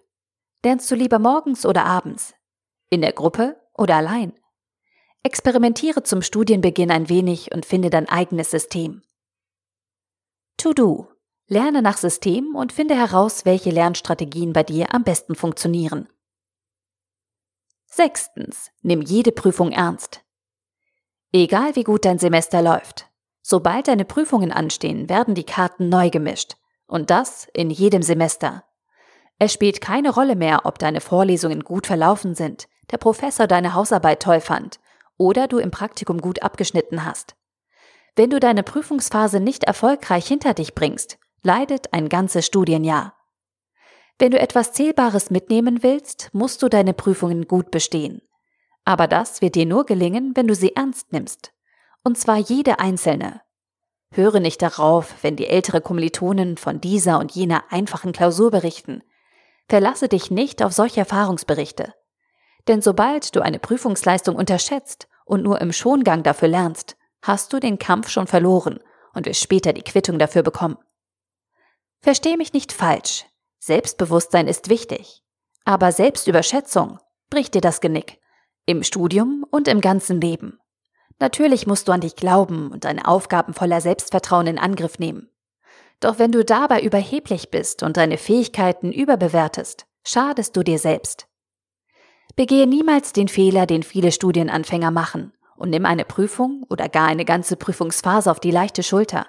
Lernst 0.63 0.89
du 0.91 0.95
lieber 0.95 1.17
morgens 1.17 1.65
oder 1.65 1.85
abends? 1.85 2.35
In 2.89 3.01
der 3.01 3.13
Gruppe 3.13 3.59
oder 3.73 3.95
allein? 3.95 4.33
Experimentiere 5.23 6.03
zum 6.03 6.21
Studienbeginn 6.21 6.91
ein 6.91 7.09
wenig 7.09 7.53
und 7.53 7.65
finde 7.65 7.89
dein 7.89 8.07
eigenes 8.07 8.51
System. 8.51 9.01
To-Do. 10.57 11.09
Lerne 11.47 11.81
nach 11.81 11.97
System 11.97 12.55
und 12.55 12.73
finde 12.73 12.95
heraus, 12.95 13.45
welche 13.45 13.71
Lernstrategien 13.71 14.53
bei 14.53 14.63
dir 14.63 14.93
am 14.93 15.03
besten 15.03 15.35
funktionieren. 15.35 16.09
Sechstens. 17.85 18.71
Nimm 18.81 19.01
jede 19.01 19.31
Prüfung 19.31 19.71
ernst. 19.71 20.21
Egal 21.31 21.75
wie 21.75 21.83
gut 21.83 22.05
dein 22.05 22.19
Semester 22.19 22.61
läuft. 22.61 23.09
Sobald 23.49 23.87
deine 23.87 24.03
Prüfungen 24.03 24.51
anstehen, 24.51 25.07
werden 25.07 25.33
die 25.33 25.45
Karten 25.45 25.87
neu 25.87 26.09
gemischt. 26.09 26.57
Und 26.85 27.09
das 27.09 27.47
in 27.53 27.69
jedem 27.69 28.01
Semester. 28.01 28.65
Es 29.39 29.53
spielt 29.53 29.79
keine 29.79 30.13
Rolle 30.13 30.35
mehr, 30.35 30.65
ob 30.65 30.79
deine 30.79 30.99
Vorlesungen 30.99 31.63
gut 31.63 31.87
verlaufen 31.87 32.35
sind, 32.35 32.67
der 32.91 32.97
Professor 32.97 33.47
deine 33.47 33.73
Hausarbeit 33.73 34.21
toll 34.21 34.41
fand 34.41 34.81
oder 35.15 35.47
du 35.47 35.59
im 35.59 35.71
Praktikum 35.71 36.19
gut 36.19 36.43
abgeschnitten 36.43 37.05
hast. 37.05 37.37
Wenn 38.17 38.31
du 38.31 38.41
deine 38.41 38.63
Prüfungsphase 38.63 39.39
nicht 39.39 39.63
erfolgreich 39.63 40.27
hinter 40.27 40.53
dich 40.53 40.75
bringst, 40.75 41.17
leidet 41.41 41.93
ein 41.93 42.09
ganzes 42.09 42.45
Studienjahr. 42.45 43.13
Wenn 44.19 44.31
du 44.31 44.39
etwas 44.41 44.73
Zählbares 44.73 45.29
mitnehmen 45.29 45.83
willst, 45.83 46.31
musst 46.33 46.63
du 46.63 46.67
deine 46.67 46.93
Prüfungen 46.93 47.47
gut 47.47 47.71
bestehen. 47.71 48.21
Aber 48.83 49.07
das 49.07 49.41
wird 49.41 49.55
dir 49.55 49.65
nur 49.65 49.85
gelingen, 49.85 50.33
wenn 50.35 50.47
du 50.47 50.53
sie 50.53 50.75
ernst 50.75 51.13
nimmst. 51.13 51.53
Und 52.07 52.17
zwar 52.17 52.37
jede 52.37 52.79
einzelne. 52.79 53.41
Höre 54.13 54.39
nicht 54.39 54.61
darauf, 54.61 55.13
wenn 55.23 55.35
die 55.35 55.47
ältere 55.47 55.81
Kommilitonen 55.81 56.55
von 56.55 56.79
dieser 56.79 57.19
und 57.19 57.33
jener 57.33 57.65
einfachen 57.69 58.13
Klausur 58.13 58.49
berichten. 58.49 59.03
Verlasse 59.67 60.07
dich 60.07 60.31
nicht 60.31 60.63
auf 60.63 60.71
solche 60.71 61.01
Erfahrungsberichte. 61.01 61.93
Denn 62.69 62.81
sobald 62.81 63.35
du 63.35 63.41
eine 63.41 63.59
Prüfungsleistung 63.59 64.37
unterschätzt 64.37 65.09
und 65.25 65.43
nur 65.43 65.59
im 65.59 65.73
Schongang 65.73 66.23
dafür 66.23 66.47
lernst, 66.47 66.95
hast 67.23 67.51
du 67.51 67.59
den 67.59 67.77
Kampf 67.77 68.07
schon 68.07 68.27
verloren 68.27 68.79
und 69.13 69.25
wirst 69.25 69.43
später 69.43 69.73
die 69.73 69.83
Quittung 69.83 70.17
dafür 70.17 70.43
bekommen. 70.43 70.77
Versteh 71.99 72.37
mich 72.37 72.53
nicht 72.53 72.71
falsch. 72.71 73.25
Selbstbewusstsein 73.59 74.47
ist 74.47 74.69
wichtig. 74.69 75.23
Aber 75.65 75.91
Selbstüberschätzung 75.91 76.99
bricht 77.29 77.53
dir 77.53 77.61
das 77.61 77.81
Genick. 77.81 78.21
Im 78.65 78.83
Studium 78.83 79.45
und 79.51 79.67
im 79.67 79.81
ganzen 79.81 80.21
Leben. 80.21 80.57
Natürlich 81.19 81.65
musst 81.65 81.87
du 81.87 81.91
an 81.91 82.01
dich 82.01 82.15
glauben 82.15 82.71
und 82.71 82.85
deine 82.85 83.07
Aufgaben 83.07 83.53
voller 83.53 83.81
Selbstvertrauen 83.81 84.47
in 84.47 84.59
Angriff 84.59 84.99
nehmen. 84.99 85.29
Doch 85.99 86.19
wenn 86.19 86.31
du 86.31 86.45
dabei 86.45 86.81
überheblich 86.81 87.49
bist 87.49 87.81
und 87.81 87.97
deine 87.97 88.17
Fähigkeiten 88.17 88.91
überbewertest, 88.91 89.87
schadest 90.03 90.55
du 90.55 90.63
dir 90.63 90.77
selbst. 90.77 91.27
Begehe 92.35 92.67
niemals 92.67 93.13
den 93.13 93.27
Fehler, 93.27 93.65
den 93.65 93.81
viele 93.81 94.11
Studienanfänger 94.11 94.91
machen, 94.91 95.33
und 95.55 95.71
nimm 95.71 95.87
eine 95.87 96.05
Prüfung 96.05 96.63
oder 96.69 96.87
gar 96.87 97.07
eine 97.07 97.25
ganze 97.25 97.55
Prüfungsphase 97.55 98.29
auf 98.29 98.39
die 98.39 98.51
leichte 98.51 98.83
Schulter. 98.83 99.25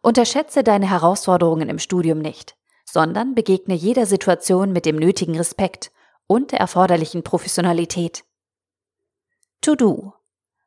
Unterschätze 0.00 0.64
deine 0.64 0.88
Herausforderungen 0.88 1.68
im 1.68 1.78
Studium 1.78 2.20
nicht, 2.20 2.56
sondern 2.86 3.34
begegne 3.34 3.74
jeder 3.74 4.06
Situation 4.06 4.72
mit 4.72 4.86
dem 4.86 4.96
nötigen 4.96 5.36
Respekt 5.36 5.92
und 6.26 6.52
der 6.52 6.60
erforderlichen 6.60 7.22
Professionalität. 7.22 8.24
To-Do. 9.60 10.14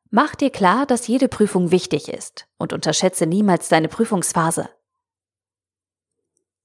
Mach 0.10 0.36
dir 0.36 0.50
klar, 0.50 0.86
dass 0.86 1.08
jede 1.08 1.28
Prüfung 1.28 1.72
wichtig 1.72 2.10
ist 2.10 2.48
und 2.58 2.74
unterschätze 2.74 3.26
niemals 3.26 3.70
deine 3.70 3.88
Prüfungsphase. 3.88 4.70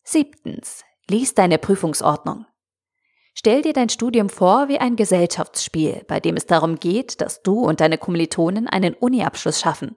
Siebtens. 0.02 0.84
Lies 1.08 1.34
deine 1.34 1.58
Prüfungsordnung. 1.58 2.46
Stell 3.34 3.62
dir 3.62 3.72
dein 3.72 3.88
Studium 3.88 4.28
vor 4.28 4.68
wie 4.68 4.78
ein 4.78 4.96
Gesellschaftsspiel, 4.96 6.04
bei 6.06 6.20
dem 6.20 6.36
es 6.36 6.46
darum 6.46 6.78
geht, 6.78 7.20
dass 7.20 7.42
du 7.42 7.60
und 7.60 7.80
deine 7.80 7.98
Kommilitonen 7.98 8.68
einen 8.68 8.94
Uniabschluss 8.94 9.60
schaffen. 9.60 9.96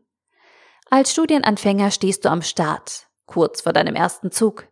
Als 0.90 1.12
Studienanfänger 1.12 1.92
stehst 1.92 2.26
du 2.26 2.30
am 2.30 2.42
Start, 2.42 3.08
kurz 3.26 3.62
vor 3.62 3.74
deinem 3.74 3.96
ersten 3.96 4.32
Zug. 4.32 4.68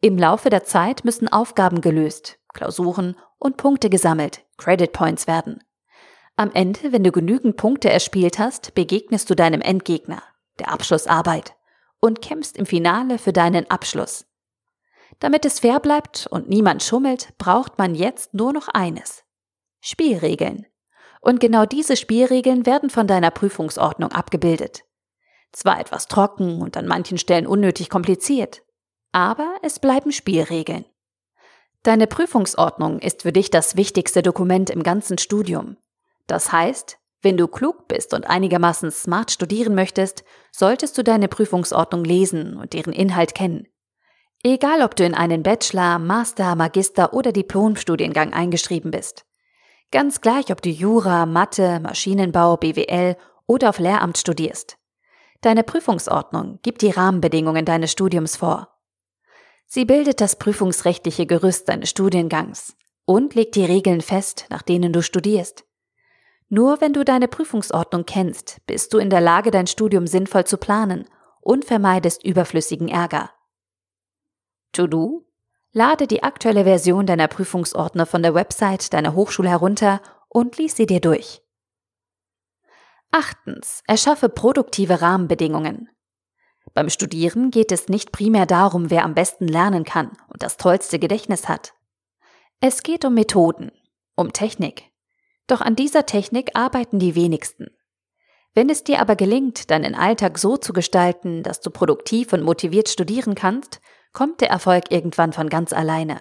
Im 0.00 0.16
Laufe 0.16 0.50
der 0.50 0.64
Zeit 0.64 1.04
müssen 1.04 1.28
Aufgaben 1.28 1.80
gelöst, 1.80 2.38
Klausuren 2.54 3.16
und 3.38 3.56
Punkte 3.56 3.90
gesammelt, 3.90 4.44
Credit 4.56 4.92
Points 4.92 5.26
werden. 5.26 5.62
Am 6.40 6.52
Ende, 6.54 6.90
wenn 6.90 7.04
du 7.04 7.12
genügend 7.12 7.58
Punkte 7.58 7.90
erspielt 7.90 8.38
hast, 8.38 8.74
begegnest 8.74 9.28
du 9.28 9.34
deinem 9.34 9.60
Endgegner, 9.60 10.22
der 10.58 10.72
Abschlussarbeit, 10.72 11.54
und 12.00 12.22
kämpfst 12.22 12.56
im 12.56 12.64
Finale 12.64 13.18
für 13.18 13.34
deinen 13.34 13.70
Abschluss. 13.70 14.24
Damit 15.18 15.44
es 15.44 15.60
fair 15.60 15.80
bleibt 15.80 16.28
und 16.30 16.48
niemand 16.48 16.82
schummelt, 16.82 17.36
braucht 17.36 17.76
man 17.76 17.94
jetzt 17.94 18.32
nur 18.32 18.54
noch 18.54 18.68
eines. 18.68 19.22
Spielregeln. 19.82 20.64
Und 21.20 21.40
genau 21.40 21.66
diese 21.66 21.94
Spielregeln 21.94 22.64
werden 22.64 22.88
von 22.88 23.06
deiner 23.06 23.30
Prüfungsordnung 23.30 24.10
abgebildet. 24.10 24.84
Zwar 25.52 25.78
etwas 25.78 26.08
trocken 26.08 26.62
und 26.62 26.74
an 26.78 26.86
manchen 26.86 27.18
Stellen 27.18 27.46
unnötig 27.46 27.90
kompliziert, 27.90 28.62
aber 29.12 29.56
es 29.60 29.78
bleiben 29.78 30.10
Spielregeln. 30.10 30.86
Deine 31.82 32.06
Prüfungsordnung 32.06 32.98
ist 32.98 33.24
für 33.24 33.32
dich 33.32 33.50
das 33.50 33.76
wichtigste 33.76 34.22
Dokument 34.22 34.70
im 34.70 34.82
ganzen 34.82 35.18
Studium. 35.18 35.76
Das 36.30 36.52
heißt, 36.52 36.96
wenn 37.22 37.36
du 37.36 37.48
klug 37.48 37.88
bist 37.88 38.14
und 38.14 38.30
einigermaßen 38.30 38.92
smart 38.92 39.32
studieren 39.32 39.74
möchtest, 39.74 40.22
solltest 40.52 40.96
du 40.96 41.02
deine 41.02 41.26
Prüfungsordnung 41.26 42.04
lesen 42.04 42.56
und 42.56 42.72
deren 42.72 42.92
Inhalt 42.92 43.34
kennen. 43.34 43.66
Egal, 44.44 44.82
ob 44.82 44.94
du 44.94 45.04
in 45.04 45.14
einen 45.14 45.42
Bachelor, 45.42 45.98
Master, 45.98 46.54
Magister 46.54 47.12
oder 47.12 47.32
Diplomstudiengang 47.32 48.32
eingeschrieben 48.32 48.92
bist. 48.92 49.26
Ganz 49.90 50.20
gleich, 50.20 50.52
ob 50.52 50.62
du 50.62 50.70
Jura, 50.70 51.26
Mathe, 51.26 51.80
Maschinenbau, 51.80 52.56
BWL 52.56 53.16
oder 53.48 53.70
auf 53.70 53.80
Lehramt 53.80 54.16
studierst. 54.16 54.78
Deine 55.40 55.64
Prüfungsordnung 55.64 56.60
gibt 56.62 56.82
die 56.82 56.90
Rahmenbedingungen 56.90 57.64
deines 57.64 57.90
Studiums 57.90 58.36
vor. 58.36 58.68
Sie 59.66 59.84
bildet 59.84 60.20
das 60.20 60.36
prüfungsrechtliche 60.36 61.26
Gerüst 61.26 61.68
deines 61.68 61.90
Studiengangs 61.90 62.76
und 63.04 63.34
legt 63.34 63.56
die 63.56 63.64
Regeln 63.64 64.00
fest, 64.00 64.46
nach 64.48 64.62
denen 64.62 64.92
du 64.92 65.02
studierst. 65.02 65.64
Nur 66.52 66.80
wenn 66.80 66.92
du 66.92 67.04
deine 67.04 67.28
Prüfungsordnung 67.28 68.04
kennst, 68.04 68.60
bist 68.66 68.92
du 68.92 68.98
in 68.98 69.08
der 69.08 69.20
Lage, 69.20 69.52
dein 69.52 69.68
Studium 69.68 70.08
sinnvoll 70.08 70.44
zu 70.44 70.56
planen 70.56 71.08
und 71.40 71.64
vermeidest 71.64 72.24
überflüssigen 72.24 72.88
Ärger. 72.88 73.30
To-Do? 74.72 75.26
Lade 75.72 76.08
die 76.08 76.24
aktuelle 76.24 76.64
Version 76.64 77.06
deiner 77.06 77.28
Prüfungsordner 77.28 78.04
von 78.04 78.24
der 78.24 78.34
Website 78.34 78.92
deiner 78.92 79.14
Hochschule 79.14 79.48
herunter 79.48 80.00
und 80.28 80.58
lies 80.58 80.74
sie 80.74 80.86
dir 80.86 81.00
durch. 81.00 81.40
Achtens. 83.12 83.84
Erschaffe 83.86 84.28
produktive 84.28 85.00
Rahmenbedingungen. 85.00 85.88
Beim 86.74 86.88
Studieren 86.88 87.52
geht 87.52 87.70
es 87.70 87.88
nicht 87.88 88.10
primär 88.10 88.46
darum, 88.46 88.90
wer 88.90 89.04
am 89.04 89.14
besten 89.14 89.46
lernen 89.46 89.84
kann 89.84 90.16
und 90.26 90.42
das 90.42 90.56
tollste 90.56 90.98
Gedächtnis 90.98 91.48
hat. 91.48 91.74
Es 92.60 92.82
geht 92.82 93.04
um 93.04 93.14
Methoden, 93.14 93.70
um 94.16 94.32
Technik. 94.32 94.89
Doch 95.46 95.60
an 95.60 95.76
dieser 95.76 96.06
Technik 96.06 96.50
arbeiten 96.54 96.98
die 96.98 97.14
wenigsten. 97.14 97.68
Wenn 98.54 98.68
es 98.68 98.82
dir 98.82 99.00
aber 99.00 99.16
gelingt, 99.16 99.70
deinen 99.70 99.94
Alltag 99.94 100.38
so 100.38 100.56
zu 100.56 100.72
gestalten, 100.72 101.42
dass 101.42 101.60
du 101.60 101.70
produktiv 101.70 102.32
und 102.32 102.42
motiviert 102.42 102.88
studieren 102.88 103.34
kannst, 103.34 103.80
kommt 104.12 104.40
der 104.40 104.50
Erfolg 104.50 104.90
irgendwann 104.90 105.32
von 105.32 105.48
ganz 105.48 105.72
alleine. 105.72 106.20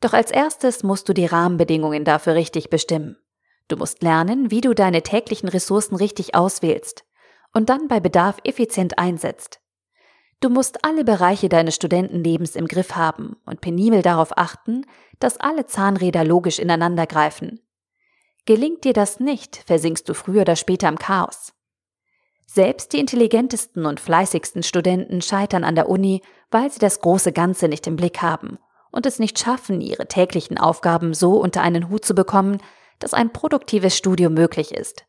Doch 0.00 0.12
als 0.12 0.30
erstes 0.30 0.82
musst 0.82 1.08
du 1.08 1.14
die 1.14 1.26
Rahmenbedingungen 1.26 2.04
dafür 2.04 2.34
richtig 2.34 2.68
bestimmen. 2.68 3.16
Du 3.68 3.76
musst 3.76 4.02
lernen, 4.02 4.50
wie 4.50 4.60
du 4.60 4.74
deine 4.74 5.02
täglichen 5.02 5.48
Ressourcen 5.48 5.96
richtig 5.96 6.34
auswählst 6.34 7.04
und 7.54 7.70
dann 7.70 7.88
bei 7.88 8.00
Bedarf 8.00 8.38
effizient 8.44 8.98
einsetzt. 8.98 9.60
Du 10.40 10.50
musst 10.50 10.84
alle 10.84 11.04
Bereiche 11.04 11.48
deines 11.48 11.76
Studentenlebens 11.76 12.56
im 12.56 12.66
Griff 12.66 12.96
haben 12.96 13.36
und 13.46 13.60
penibel 13.60 14.02
darauf 14.02 14.36
achten, 14.36 14.84
dass 15.20 15.38
alle 15.38 15.66
Zahnräder 15.66 16.24
logisch 16.24 16.58
ineinandergreifen. 16.58 17.60
Gelingt 18.44 18.84
dir 18.84 18.92
das 18.92 19.20
nicht, 19.20 19.56
versinkst 19.66 20.08
du 20.08 20.14
früher 20.14 20.42
oder 20.42 20.56
später 20.56 20.88
im 20.88 20.98
Chaos. 20.98 21.52
Selbst 22.46 22.92
die 22.92 22.98
intelligentesten 22.98 23.86
und 23.86 24.00
fleißigsten 24.00 24.62
Studenten 24.62 25.22
scheitern 25.22 25.64
an 25.64 25.74
der 25.74 25.88
Uni, 25.88 26.22
weil 26.50 26.70
sie 26.70 26.80
das 26.80 27.00
große 27.00 27.32
Ganze 27.32 27.68
nicht 27.68 27.86
im 27.86 27.96
Blick 27.96 28.20
haben 28.20 28.58
und 28.90 29.06
es 29.06 29.18
nicht 29.18 29.38
schaffen, 29.38 29.80
ihre 29.80 30.06
täglichen 30.06 30.58
Aufgaben 30.58 31.14
so 31.14 31.40
unter 31.40 31.62
einen 31.62 31.88
Hut 31.88 32.04
zu 32.04 32.14
bekommen, 32.14 32.58
dass 32.98 33.14
ein 33.14 33.32
produktives 33.32 33.96
Studium 33.96 34.34
möglich 34.34 34.72
ist. 34.72 35.04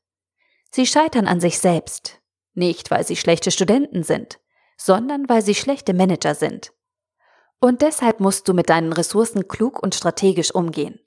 Sie 0.72 0.88
scheitern 0.88 1.28
an 1.28 1.40
sich 1.40 1.60
selbst, 1.60 2.22
nicht 2.54 2.92
weil 2.92 3.06
sie 3.06 3.16
schlechte 3.16 3.52
Studenten 3.52 4.04
sind, 4.04 4.40
sondern 4.78 5.28
weil 5.28 5.42
sie 5.42 5.56
schlechte 5.56 5.94
Manager 5.94 6.36
sind. 6.36 6.72
Und 7.60 7.82
deshalb 7.82 8.20
musst 8.20 8.48
du 8.48 8.54
mit 8.54 8.70
deinen 8.70 8.94
Ressourcen 8.94 9.48
klug 9.48 9.82
und 9.82 9.96
strategisch 9.96 10.54
umgehen. 10.54 11.00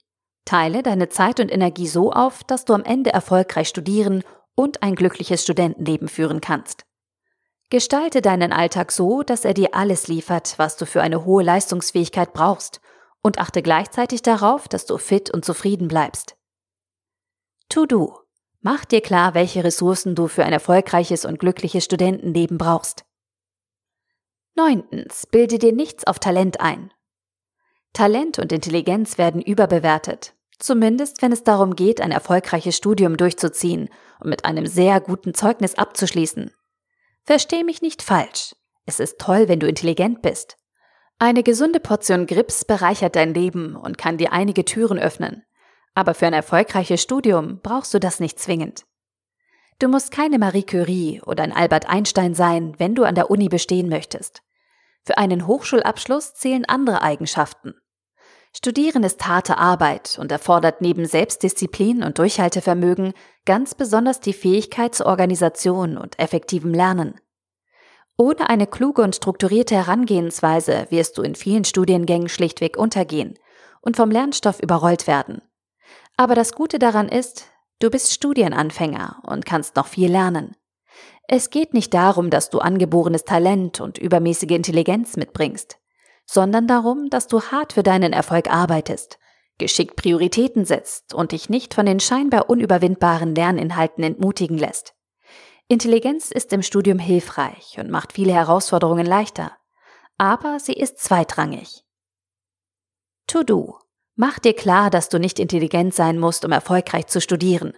Teile 0.47 0.81
deine 0.81 1.09
Zeit 1.09 1.41
und 1.41 1.51
Energie 1.51 1.87
so 1.87 2.11
auf, 2.13 2.43
dass 2.43 2.63
du 2.63 2.73
am 2.73 2.85
Ende 2.85 3.11
erfolgreich 3.11 3.67
studieren 3.67 4.23
und 4.55 4.81
ein 4.81 4.95
glückliches 4.95 5.43
Studentenleben 5.43 6.07
führen 6.07 6.39
kannst. 6.39 6.85
Gestalte 7.69 8.21
deinen 8.21 8.53
Alltag 8.53 8.93
so, 8.93 9.23
dass 9.23 9.43
er 9.43 9.53
dir 9.53 9.75
alles 9.75 10.07
liefert, 10.07 10.57
was 10.57 10.77
du 10.77 10.85
für 10.85 11.01
eine 11.01 11.25
hohe 11.25 11.43
Leistungsfähigkeit 11.43 12.31
brauchst, 12.31 12.79
und 13.21 13.39
achte 13.39 13.61
gleichzeitig 13.61 14.21
darauf, 14.21 14.69
dass 14.69 14.85
du 14.85 14.97
fit 14.97 15.29
und 15.29 15.43
zufrieden 15.43 15.89
bleibst. 15.89 16.37
To-Do. 17.67 18.17
Mach 18.61 18.85
dir 18.85 19.01
klar, 19.01 19.33
welche 19.33 19.65
Ressourcen 19.65 20.15
du 20.15 20.29
für 20.29 20.45
ein 20.45 20.53
erfolgreiches 20.53 21.25
und 21.25 21.39
glückliches 21.39 21.83
Studentenleben 21.83 22.57
brauchst. 22.57 23.03
Neuntens. 24.55 25.27
Bilde 25.27 25.59
dir 25.59 25.73
nichts 25.73 26.07
auf 26.07 26.19
Talent 26.19 26.61
ein. 26.61 26.93
Talent 27.91 28.39
und 28.39 28.53
Intelligenz 28.53 29.17
werden 29.17 29.41
überbewertet, 29.41 30.36
zumindest 30.59 31.21
wenn 31.21 31.31
es 31.31 31.43
darum 31.43 31.75
geht, 31.75 32.01
ein 32.01 32.11
erfolgreiches 32.11 32.75
Studium 32.75 33.17
durchzuziehen 33.17 33.89
und 34.19 34.29
mit 34.29 34.45
einem 34.45 34.65
sehr 34.65 34.99
guten 34.99 35.33
Zeugnis 35.33 35.75
abzuschließen. 35.75 36.51
Versteh 37.23 37.63
mich 37.63 37.81
nicht 37.81 38.01
falsch. 38.01 38.55
Es 38.85 38.99
ist 38.99 39.19
toll, 39.19 39.47
wenn 39.47 39.59
du 39.59 39.67
intelligent 39.67 40.21
bist. 40.21 40.57
Eine 41.19 41.43
gesunde 41.43 41.79
Portion 41.79 42.25
Grips 42.25 42.63
bereichert 42.63 43.15
dein 43.15 43.33
Leben 43.33 43.75
und 43.75 43.97
kann 43.97 44.17
dir 44.17 44.31
einige 44.31 44.65
Türen 44.65 44.99
öffnen. 44.99 45.43
Aber 45.95 46.13
für 46.13 46.27
ein 46.27 46.33
erfolgreiches 46.33 47.01
Studium 47.01 47.59
brauchst 47.61 47.93
du 47.93 47.99
das 47.99 48.19
nicht 48.19 48.39
zwingend. 48.39 48.85
Du 49.79 49.87
musst 49.87 50.11
keine 50.11 50.39
Marie 50.39 50.63
Curie 50.63 51.21
oder 51.25 51.43
ein 51.43 51.51
Albert 51.51 51.89
Einstein 51.89 52.33
sein, 52.33 52.75
wenn 52.77 52.95
du 52.95 53.03
an 53.03 53.15
der 53.15 53.29
Uni 53.29 53.49
bestehen 53.49 53.89
möchtest. 53.89 54.41
Für 55.03 55.17
einen 55.17 55.47
Hochschulabschluss 55.47 56.33
zählen 56.33 56.65
andere 56.65 57.01
Eigenschaften. 57.01 57.75
Studieren 58.57 59.03
ist 59.03 59.27
harte 59.27 59.59
Arbeit 59.59 60.17
und 60.19 60.31
erfordert 60.31 60.81
neben 60.81 61.05
Selbstdisziplin 61.05 62.01
und 62.01 62.17
Durchhaltevermögen 62.17 63.13
ganz 63.45 63.75
besonders 63.75 64.19
die 64.19 64.33
Fähigkeit 64.33 64.95
zur 64.95 65.05
Organisation 65.05 65.95
und 65.95 66.17
effektivem 66.17 66.73
Lernen. 66.73 67.21
Ohne 68.17 68.49
eine 68.49 68.65
kluge 68.65 69.03
und 69.03 69.15
strukturierte 69.15 69.75
Herangehensweise 69.75 70.87
wirst 70.89 71.19
du 71.19 71.21
in 71.21 71.35
vielen 71.35 71.65
Studiengängen 71.65 72.29
schlichtweg 72.29 72.77
untergehen 72.77 73.37
und 73.81 73.95
vom 73.95 74.09
Lernstoff 74.09 74.59
überrollt 74.59 75.05
werden. 75.05 75.43
Aber 76.15 76.33
das 76.33 76.53
Gute 76.53 76.79
daran 76.79 77.09
ist, 77.09 77.45
du 77.77 77.91
bist 77.91 78.11
Studienanfänger 78.11 79.21
und 79.21 79.45
kannst 79.45 79.75
noch 79.75 79.85
viel 79.85 80.09
lernen. 80.09 80.55
Es 81.27 81.51
geht 81.51 81.75
nicht 81.75 81.93
darum, 81.93 82.31
dass 82.31 82.49
du 82.49 82.57
angeborenes 82.57 83.23
Talent 83.23 83.81
und 83.81 83.99
übermäßige 83.99 84.49
Intelligenz 84.49 85.15
mitbringst, 85.15 85.77
sondern 86.27 86.67
darum, 86.67 87.09
dass 87.09 87.27
du 87.27 87.41
hart 87.41 87.73
für 87.73 87.83
deinen 87.83 88.13
Erfolg 88.13 88.51
arbeitest, 88.51 89.17
geschickt 89.57 89.95
Prioritäten 89.95 90.65
setzt 90.65 91.13
und 91.13 91.31
dich 91.31 91.49
nicht 91.49 91.73
von 91.73 91.85
den 91.85 91.99
scheinbar 91.99 92.49
unüberwindbaren 92.49 93.33
Lerninhalten 93.33 94.03
entmutigen 94.03 94.57
lässt. 94.57 94.93
Intelligenz 95.69 96.31
ist 96.31 96.53
im 96.53 96.61
Studium 96.61 96.99
hilfreich 96.99 97.77
und 97.79 97.89
macht 97.89 98.13
viele 98.13 98.33
Herausforderungen 98.33 99.05
leichter, 99.05 99.57
aber 100.17 100.59
sie 100.59 100.73
ist 100.73 100.99
zweitrangig. 100.99 101.83
To-Do. 103.27 103.79
Mach 104.15 104.39
dir 104.39 104.53
klar, 104.53 104.89
dass 104.89 105.09
du 105.09 105.19
nicht 105.19 105.39
intelligent 105.39 105.93
sein 105.93 106.17
musst, 106.19 106.43
um 106.43 106.51
erfolgreich 106.51 107.07
zu 107.07 107.21
studieren. 107.21 107.73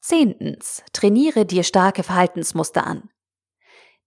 Zehntens. 0.00 0.82
Trainiere 0.92 1.46
dir 1.46 1.62
starke 1.62 2.02
Verhaltensmuster 2.02 2.84
an. 2.84 3.11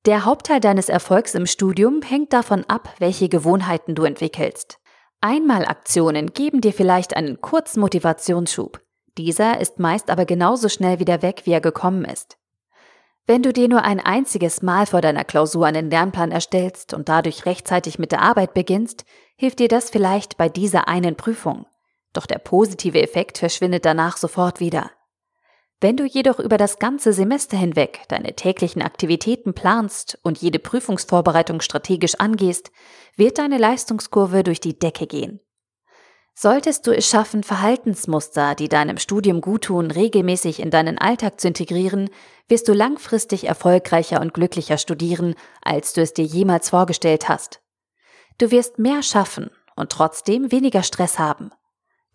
Der 0.05 0.23
Hauptteil 0.23 0.59
deines 0.59 0.87
Erfolgs 0.87 1.33
im 1.33 1.47
Studium 1.47 2.03
hängt 2.03 2.31
davon 2.31 2.63
ab, 2.67 2.93
welche 2.99 3.27
Gewohnheiten 3.27 3.95
du 3.95 4.03
entwickelst. 4.03 4.77
Einmalaktionen 5.19 6.31
geben 6.31 6.61
dir 6.61 6.73
vielleicht 6.73 7.15
einen 7.15 7.41
kurzen 7.41 7.79
Motivationsschub. 7.79 8.81
Dieser 9.17 9.59
ist 9.59 9.79
meist 9.79 10.11
aber 10.11 10.25
genauso 10.25 10.69
schnell 10.69 10.99
wieder 10.99 11.23
weg, 11.23 11.41
wie 11.45 11.53
er 11.53 11.61
gekommen 11.61 12.05
ist. 12.05 12.37
Wenn 13.25 13.41
du 13.41 13.51
dir 13.51 13.67
nur 13.67 13.81
ein 13.81 13.99
einziges 13.99 14.61
Mal 14.61 14.85
vor 14.85 15.01
deiner 15.01 15.23
Klausur 15.23 15.65
einen 15.65 15.89
Lernplan 15.89 16.31
erstellst 16.31 16.93
und 16.93 17.09
dadurch 17.09 17.47
rechtzeitig 17.47 17.97
mit 17.97 18.11
der 18.11 18.21
Arbeit 18.21 18.53
beginnst, 18.53 19.05
hilft 19.37 19.57
dir 19.57 19.67
das 19.67 19.89
vielleicht 19.89 20.37
bei 20.37 20.49
dieser 20.49 20.87
einen 20.87 21.15
Prüfung. 21.15 21.65
Doch 22.13 22.27
der 22.27 22.37
positive 22.37 23.01
Effekt 23.01 23.39
verschwindet 23.39 23.85
danach 23.85 24.17
sofort 24.17 24.59
wieder. 24.59 24.91
Wenn 25.81 25.97
du 25.97 26.05
jedoch 26.05 26.39
über 26.39 26.57
das 26.57 26.79
ganze 26.79 27.11
Semester 27.11 27.57
hinweg 27.57 28.03
deine 28.07 28.33
täglichen 28.33 28.81
Aktivitäten 28.81 29.53
planst 29.53 30.17
und 30.23 30.37
jede 30.37 30.59
Prüfungsvorbereitung 30.59 31.59
strategisch 31.61 32.15
angehst, 32.15 32.71
wird 33.17 33.37
deine 33.37 33.57
Leistungskurve 33.57 34.43
durch 34.43 34.61
die 34.61 34.79
Decke 34.79 35.05
gehen. 35.05 35.41
Solltest 36.37 36.85
du 36.85 36.91
es 36.91 37.07
schaffen, 37.07 37.43
Verhaltensmuster, 37.43 38.55
die 38.55 38.67
deinem 38.67 38.97
Studium 38.97 39.39
guttun, 39.39 39.89
regelmäßig 39.89 40.59
in 40.59 40.69
deinen 40.69 40.97
Alltag 40.97 41.39
zu 41.39 41.47
integrieren, 41.47 42.09
wirst 42.49 42.67
du 42.67 42.73
langfristig 42.73 43.47
erfolgreicher 43.47 44.19
und 44.19 44.33
glücklicher 44.33 44.77
studieren, 44.77 45.35
als 45.61 45.93
du 45.93 46.01
es 46.01 46.13
dir 46.13 46.25
jemals 46.25 46.69
vorgestellt 46.69 47.29
hast. 47.29 47.61
Du 48.37 48.51
wirst 48.51 48.79
mehr 48.79 49.01
schaffen 49.01 49.49
und 49.77 49.93
trotzdem 49.93 50.51
weniger 50.51 50.83
Stress 50.83 51.19
haben. 51.19 51.51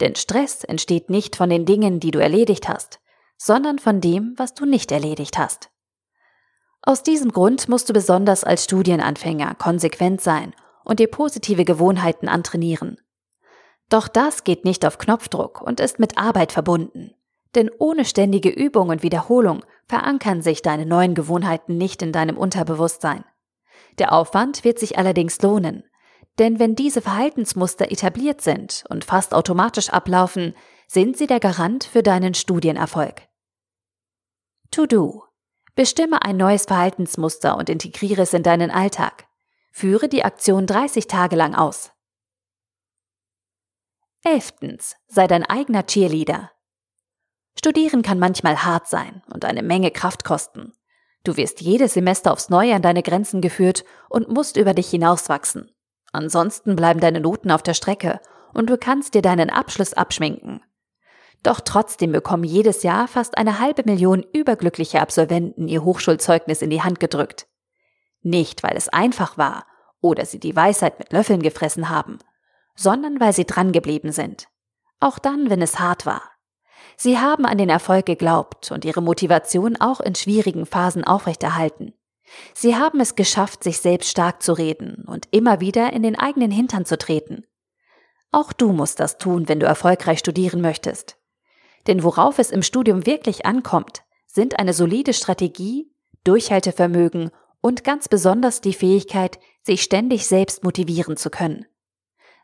Denn 0.01 0.15
Stress 0.17 0.65
entsteht 0.65 1.09
nicht 1.09 1.37
von 1.37 1.49
den 1.49 1.65
Dingen, 1.65 1.99
die 1.99 2.11
du 2.11 2.19
erledigt 2.19 2.69
hast, 2.69 3.00
sondern 3.43 3.79
von 3.79 4.03
dem, 4.03 4.35
was 4.37 4.53
du 4.53 4.67
nicht 4.67 4.93
erledigt 4.93 5.39
hast. 5.39 5.71
Aus 6.83 7.03
diesem 7.03 7.33
Grund 7.33 7.71
musst 7.71 7.89
du 7.89 7.95
besonders 7.95 8.45
als 8.45 8.65
Studienanfänger 8.65 9.55
konsequent 9.55 10.21
sein 10.21 10.55
und 10.85 11.01
dir 11.01 11.09
positive 11.09 11.65
Gewohnheiten 11.65 12.29
antrainieren. 12.29 12.99
Doch 13.89 14.09
das 14.09 14.45
geht 14.45 14.67
nicht 14.67 14.85
auf 14.85 14.99
Knopfdruck 14.99 15.63
und 15.63 15.81
ist 15.81 15.99
mit 15.99 16.19
Arbeit 16.19 16.53
verbunden. 16.53 17.15
Denn 17.55 17.71
ohne 17.79 18.05
ständige 18.05 18.51
Übung 18.51 18.91
und 18.91 19.03
Wiederholung 19.03 19.65
verankern 19.87 20.43
sich 20.43 20.61
deine 20.61 20.85
neuen 20.85 21.15
Gewohnheiten 21.15 21.79
nicht 21.79 22.03
in 22.03 22.13
deinem 22.13 22.37
Unterbewusstsein. 22.37 23.25
Der 23.99 24.13
Aufwand 24.13 24.65
wird 24.65 24.79
sich 24.79 24.99
allerdings 24.99 25.41
lohnen. 25.41 25.85
Denn 26.39 26.59
wenn 26.59 26.77
diese 26.77 27.01
Verhaltensmuster 27.01 27.91
etabliert 27.91 28.43
sind 28.43 28.85
und 28.91 29.05
fast 29.05 29.33
automatisch 29.33 29.89
ablaufen, 29.89 30.55
sind 30.87 31.17
sie 31.17 31.27
der 31.27 31.41
Garant 31.41 31.85
für 31.85 32.03
deinen 32.03 32.35
Studienerfolg. 32.35 33.30
To 34.73 34.87
do. 34.87 35.25
Bestimme 35.75 36.23
ein 36.23 36.37
neues 36.37 36.65
Verhaltensmuster 36.65 37.57
und 37.57 37.69
integriere 37.69 38.23
es 38.23 38.35
in 38.35 38.45
deinen 38.45 38.71
Alltag. 38.71 39.27
Führe 39.73 40.09
die 40.09 40.25
Aktion 40.25 40.67
30 40.67 41.09
Tage 41.09 41.35
lang 41.35 41.55
aus. 41.55 41.91
Elftens, 44.23 44.97
sei 45.09 45.27
dein 45.27 45.45
eigener 45.45 45.87
Cheerleader. 45.87 46.53
Studieren 47.59 48.03
kann 48.03 48.19
manchmal 48.19 48.63
hart 48.65 48.87
sein 48.87 49.23
und 49.33 49.45
eine 49.45 49.63
Menge 49.63 49.91
Kraft 49.91 50.25
kosten. 50.25 50.73
Du 51.25 51.37
wirst 51.37 51.61
jedes 51.61 51.95
Semester 51.95 52.33
aufs 52.33 52.49
Neue 52.49 52.75
an 52.75 52.83
deine 52.83 53.03
Grenzen 53.03 53.41
geführt 53.41 53.85
und 54.09 54.29
musst 54.29 54.57
über 54.57 54.73
dich 54.73 54.89
hinauswachsen. 54.89 55.71
Ansonsten 56.13 56.77
bleiben 56.77 57.01
deine 57.01 57.21
Noten 57.21 57.51
auf 57.51 57.63
der 57.63 57.75
Strecke 57.75 58.21
und 58.55 58.71
du 58.71 58.79
kannst 58.79 59.15
dir 59.15 59.23
deinen 59.23 59.51
Abschluss 59.51 59.95
abschminken. 59.95 60.63
Doch 61.43 61.61
trotzdem 61.61 62.13
bekommen 62.13 62.45
jedes 62.45 62.83
Jahr 62.83 63.09
fast 63.09 63.39
eine 63.39 63.61
halbe 63.61 63.83
Million 63.85 64.25
überglückliche 64.33 65.01
Absolventen 65.01 65.69
ihr 65.69 65.85
Hochschulzeugnis 65.85 66.61
in 66.61 66.71
die 66.71 66.83
Hand 66.83 67.01
gedrückt. 67.01 67.47
Nicht, 68.23 68.63
weil 68.63 68.77
es 68.77 68.89
einfach 68.89 69.39
war 69.39 69.67
oder 70.01 70.27
sie 70.27 70.39
die 70.39 70.55
Weisheit 70.55 70.99
mit 70.99 71.13
Löffeln 71.13 71.43
gefressen 71.43 71.89
haben, 71.89 72.19
sondern 72.75 73.21
weil 73.21 73.33
sie 73.33 73.45
drangeblieben 73.45 74.13
sind. 74.13 74.49
Auch 74.99 75.19
dann, 75.19 75.49
wenn 75.49 75.63
es 75.63 75.79
hart 75.79 76.05
war. 76.05 76.23
Sie 76.97 77.19
haben 77.19 77.47
an 77.47 77.57
den 77.57 77.71
Erfolg 77.71 78.07
geglaubt 78.07 78.71
und 78.71 78.85
ihre 78.85 79.03
Motivation 79.03 79.77
auch 79.77 80.01
in 80.01 80.15
schwierigen 80.15 80.67
Phasen 80.67 81.05
aufrechterhalten. 81.05 81.95
Sie 82.55 82.77
haben 82.77 83.01
es 83.01 83.15
geschafft, 83.15 83.65
sich 83.65 83.81
selbst 83.81 84.11
stark 84.11 84.43
zu 84.43 84.53
reden 84.53 85.05
und 85.07 85.27
immer 85.31 85.61
wieder 85.61 85.93
in 85.93 86.03
den 86.03 86.19
eigenen 86.19 86.51
Hintern 86.51 86.85
zu 86.85 86.99
treten. 86.99 87.47
Auch 88.31 88.53
du 88.53 88.73
musst 88.73 89.01
das 89.01 89.19
tun, 89.19 89.49
wenn 89.49 89.61
du 89.61 89.67
erfolgreich 89.67 90.21
studieren 90.21 90.61
möchtest. 90.61 91.20
Denn 91.87 92.03
worauf 92.03 92.39
es 92.39 92.51
im 92.51 92.63
Studium 92.63 93.07
wirklich 93.07 93.47
ankommt, 93.47 94.03
sind 94.27 94.59
eine 94.59 94.75
solide 94.75 95.13
Strategie, 95.13 95.91
Durchhaltevermögen 96.25 97.31
und 97.61 97.85
ganz 97.85 98.09
besonders 98.09 98.61
die 98.61 98.75
Fähigkeit, 98.75 99.39
sich 99.63 99.83
ständig 99.83 100.27
selbst 100.27 100.65
motivieren 100.65 101.17
zu 101.17 101.31
können. 101.31 101.67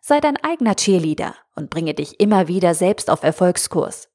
Sei 0.00 0.20
dein 0.20 0.36
eigener 0.36 0.76
Cheerleader 0.76 1.34
und 1.54 1.70
bringe 1.70 1.94
dich 1.94 2.20
immer 2.20 2.48
wieder 2.48 2.74
selbst 2.74 3.10
auf 3.10 3.22
Erfolgskurs. 3.22 4.08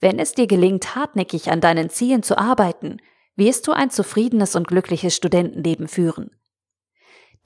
Wenn 0.00 0.18
es 0.18 0.32
dir 0.32 0.46
gelingt, 0.46 0.94
hartnäckig 0.96 1.50
an 1.50 1.60
deinen 1.60 1.88
Zielen 1.88 2.22
zu 2.22 2.36
arbeiten, 2.36 2.98
wirst 3.36 3.66
du 3.66 3.72
ein 3.72 3.90
zufriedenes 3.90 4.54
und 4.56 4.68
glückliches 4.68 5.14
Studentenleben 5.14 5.88
führen. 5.88 6.30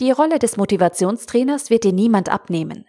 Die 0.00 0.11
Rolle 0.11 0.38
des 0.38 0.56
Motivationstrainers 0.56 1.70
wird 1.70 1.84
dir 1.84 1.92
niemand 1.92 2.28
abnehmen. 2.28 2.87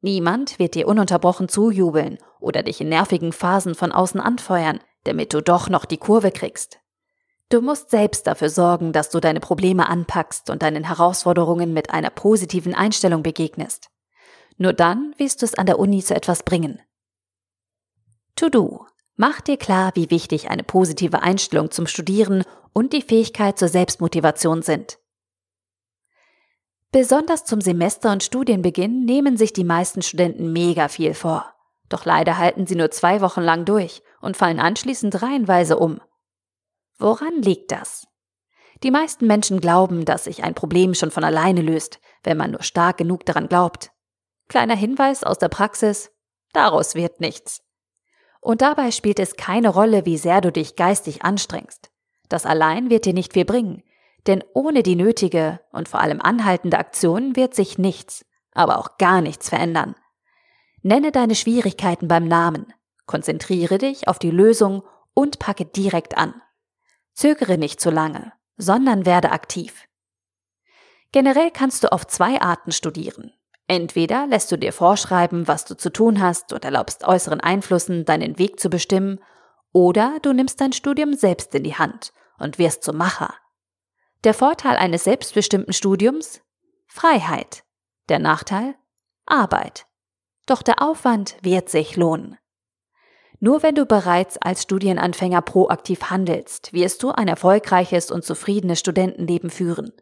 Niemand 0.00 0.58
wird 0.58 0.74
dir 0.74 0.86
ununterbrochen 0.86 1.48
zujubeln 1.48 2.18
oder 2.40 2.62
dich 2.62 2.80
in 2.80 2.88
nervigen 2.88 3.32
Phasen 3.32 3.74
von 3.74 3.92
außen 3.92 4.20
anfeuern, 4.20 4.80
damit 5.04 5.32
du 5.34 5.42
doch 5.42 5.68
noch 5.68 5.84
die 5.84 5.96
Kurve 5.96 6.30
kriegst. 6.30 6.78
Du 7.50 7.62
musst 7.62 7.90
selbst 7.90 8.26
dafür 8.26 8.50
sorgen, 8.50 8.92
dass 8.92 9.08
du 9.10 9.20
deine 9.20 9.40
Probleme 9.40 9.88
anpackst 9.88 10.50
und 10.50 10.62
deinen 10.62 10.84
Herausforderungen 10.84 11.72
mit 11.72 11.90
einer 11.90 12.10
positiven 12.10 12.74
Einstellung 12.74 13.22
begegnest. 13.22 13.88
Nur 14.58 14.72
dann 14.72 15.14
wirst 15.16 15.40
du 15.40 15.46
es 15.46 15.54
an 15.54 15.66
der 15.66 15.78
Uni 15.78 16.02
zu 16.02 16.14
etwas 16.14 16.42
bringen. 16.42 16.80
To-Do. 18.36 18.86
Mach 19.16 19.40
dir 19.40 19.56
klar, 19.56 19.92
wie 19.94 20.10
wichtig 20.10 20.48
eine 20.50 20.62
positive 20.62 21.22
Einstellung 21.22 21.72
zum 21.72 21.88
Studieren 21.88 22.44
und 22.72 22.92
die 22.92 23.02
Fähigkeit 23.02 23.58
zur 23.58 23.68
Selbstmotivation 23.68 24.62
sind. 24.62 24.98
Besonders 26.90 27.44
zum 27.44 27.60
Semester- 27.60 28.12
und 28.12 28.22
Studienbeginn 28.22 29.04
nehmen 29.04 29.36
sich 29.36 29.52
die 29.52 29.64
meisten 29.64 30.00
Studenten 30.00 30.52
mega 30.52 30.88
viel 30.88 31.12
vor. 31.12 31.54
Doch 31.90 32.06
leider 32.06 32.38
halten 32.38 32.66
sie 32.66 32.76
nur 32.76 32.90
zwei 32.90 33.20
Wochen 33.20 33.42
lang 33.42 33.66
durch 33.66 34.02
und 34.22 34.38
fallen 34.38 34.58
anschließend 34.58 35.20
reihenweise 35.22 35.78
um. 35.78 36.00
Woran 36.98 37.42
liegt 37.42 37.72
das? 37.72 38.06
Die 38.82 38.90
meisten 38.90 39.26
Menschen 39.26 39.60
glauben, 39.60 40.04
dass 40.04 40.24
sich 40.24 40.44
ein 40.44 40.54
Problem 40.54 40.94
schon 40.94 41.10
von 41.10 41.24
alleine 41.24 41.60
löst, 41.60 42.00
wenn 42.22 42.36
man 42.36 42.52
nur 42.52 42.62
stark 42.62 42.96
genug 42.96 43.26
daran 43.26 43.48
glaubt. 43.48 43.90
Kleiner 44.48 44.76
Hinweis 44.76 45.24
aus 45.24 45.38
der 45.38 45.48
Praxis, 45.48 46.10
daraus 46.52 46.94
wird 46.94 47.20
nichts. 47.20 47.62
Und 48.40 48.62
dabei 48.62 48.92
spielt 48.92 49.18
es 49.18 49.36
keine 49.36 49.68
Rolle, 49.68 50.06
wie 50.06 50.16
sehr 50.16 50.40
du 50.40 50.50
dich 50.50 50.76
geistig 50.76 51.22
anstrengst. 51.22 51.90
Das 52.28 52.46
allein 52.46 52.88
wird 52.88 53.04
dir 53.04 53.14
nicht 53.14 53.34
viel 53.34 53.44
bringen, 53.44 53.82
denn 54.28 54.44
ohne 54.54 54.82
die 54.82 54.94
nötige 54.94 55.60
und 55.72 55.88
vor 55.88 56.00
allem 56.00 56.20
anhaltende 56.20 56.78
Aktion 56.78 57.34
wird 57.34 57.54
sich 57.54 57.78
nichts, 57.78 58.24
aber 58.52 58.78
auch 58.78 58.98
gar 58.98 59.20
nichts 59.22 59.48
verändern. 59.48 59.96
Nenne 60.82 61.10
deine 61.10 61.34
Schwierigkeiten 61.34 62.06
beim 62.06 62.28
Namen, 62.28 62.72
konzentriere 63.06 63.78
dich 63.78 64.06
auf 64.06 64.18
die 64.18 64.30
Lösung 64.30 64.84
und 65.14 65.38
packe 65.38 65.64
direkt 65.64 66.16
an. 66.16 66.40
Zögere 67.14 67.58
nicht 67.58 67.80
zu 67.80 67.90
lange, 67.90 68.32
sondern 68.56 69.06
werde 69.06 69.32
aktiv. 69.32 69.86
Generell 71.10 71.50
kannst 71.50 71.82
du 71.82 71.90
auf 71.90 72.06
zwei 72.06 72.40
Arten 72.40 72.70
studieren. 72.70 73.32
Entweder 73.66 74.26
lässt 74.26 74.52
du 74.52 74.56
dir 74.56 74.72
vorschreiben, 74.72 75.48
was 75.48 75.64
du 75.64 75.76
zu 75.76 75.90
tun 75.90 76.20
hast 76.20 76.52
und 76.52 76.64
erlaubst 76.64 77.04
äußeren 77.04 77.40
Einflüssen 77.40 78.04
deinen 78.04 78.38
Weg 78.38 78.60
zu 78.60 78.70
bestimmen, 78.70 79.20
oder 79.72 80.18
du 80.22 80.32
nimmst 80.32 80.60
dein 80.60 80.72
Studium 80.72 81.14
selbst 81.14 81.54
in 81.54 81.64
die 81.64 81.74
Hand 81.74 82.12
und 82.38 82.58
wirst 82.58 82.82
zum 82.82 82.96
Macher. 82.96 83.34
Der 84.24 84.34
Vorteil 84.34 84.76
eines 84.76 85.04
selbstbestimmten 85.04 85.72
Studiums? 85.72 86.40
Freiheit. 86.88 87.62
Der 88.08 88.18
Nachteil? 88.18 88.74
Arbeit. 89.26 89.86
Doch 90.46 90.62
der 90.62 90.82
Aufwand 90.82 91.36
wird 91.42 91.68
sich 91.68 91.96
lohnen. 91.96 92.36
Nur 93.38 93.62
wenn 93.62 93.76
du 93.76 93.86
bereits 93.86 94.36
als 94.38 94.62
Studienanfänger 94.62 95.42
proaktiv 95.42 96.10
handelst, 96.10 96.72
wirst 96.72 97.02
du 97.04 97.10
ein 97.12 97.28
erfolgreiches 97.28 98.10
und 98.10 98.24
zufriedenes 98.24 98.80
Studentenleben 98.80 99.50
führen. 99.50 99.92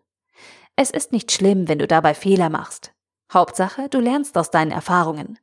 Es 0.76 0.90
ist 0.90 1.12
nicht 1.12 1.30
schlimm, 1.30 1.68
wenn 1.68 1.78
du 1.78 1.86
dabei 1.86 2.14
Fehler 2.14 2.48
machst. 2.48 2.92
Hauptsache, 3.30 3.90
du 3.90 4.00
lernst 4.00 4.38
aus 4.38 4.50
deinen 4.50 4.70
Erfahrungen. 4.70 5.38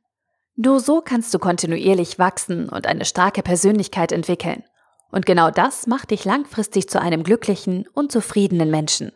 Nur 0.56 0.80
so 0.80 1.00
kannst 1.00 1.32
du 1.32 1.38
kontinuierlich 1.38 2.18
wachsen 2.18 2.68
und 2.68 2.88
eine 2.88 3.04
starke 3.04 3.42
Persönlichkeit 3.42 4.10
entwickeln. 4.10 4.64
Und 5.14 5.26
genau 5.26 5.52
das 5.52 5.86
macht 5.86 6.10
dich 6.10 6.24
langfristig 6.24 6.88
zu 6.88 7.00
einem 7.00 7.22
glücklichen 7.22 7.86
und 7.94 8.10
zufriedenen 8.10 8.68
Menschen. 8.68 9.12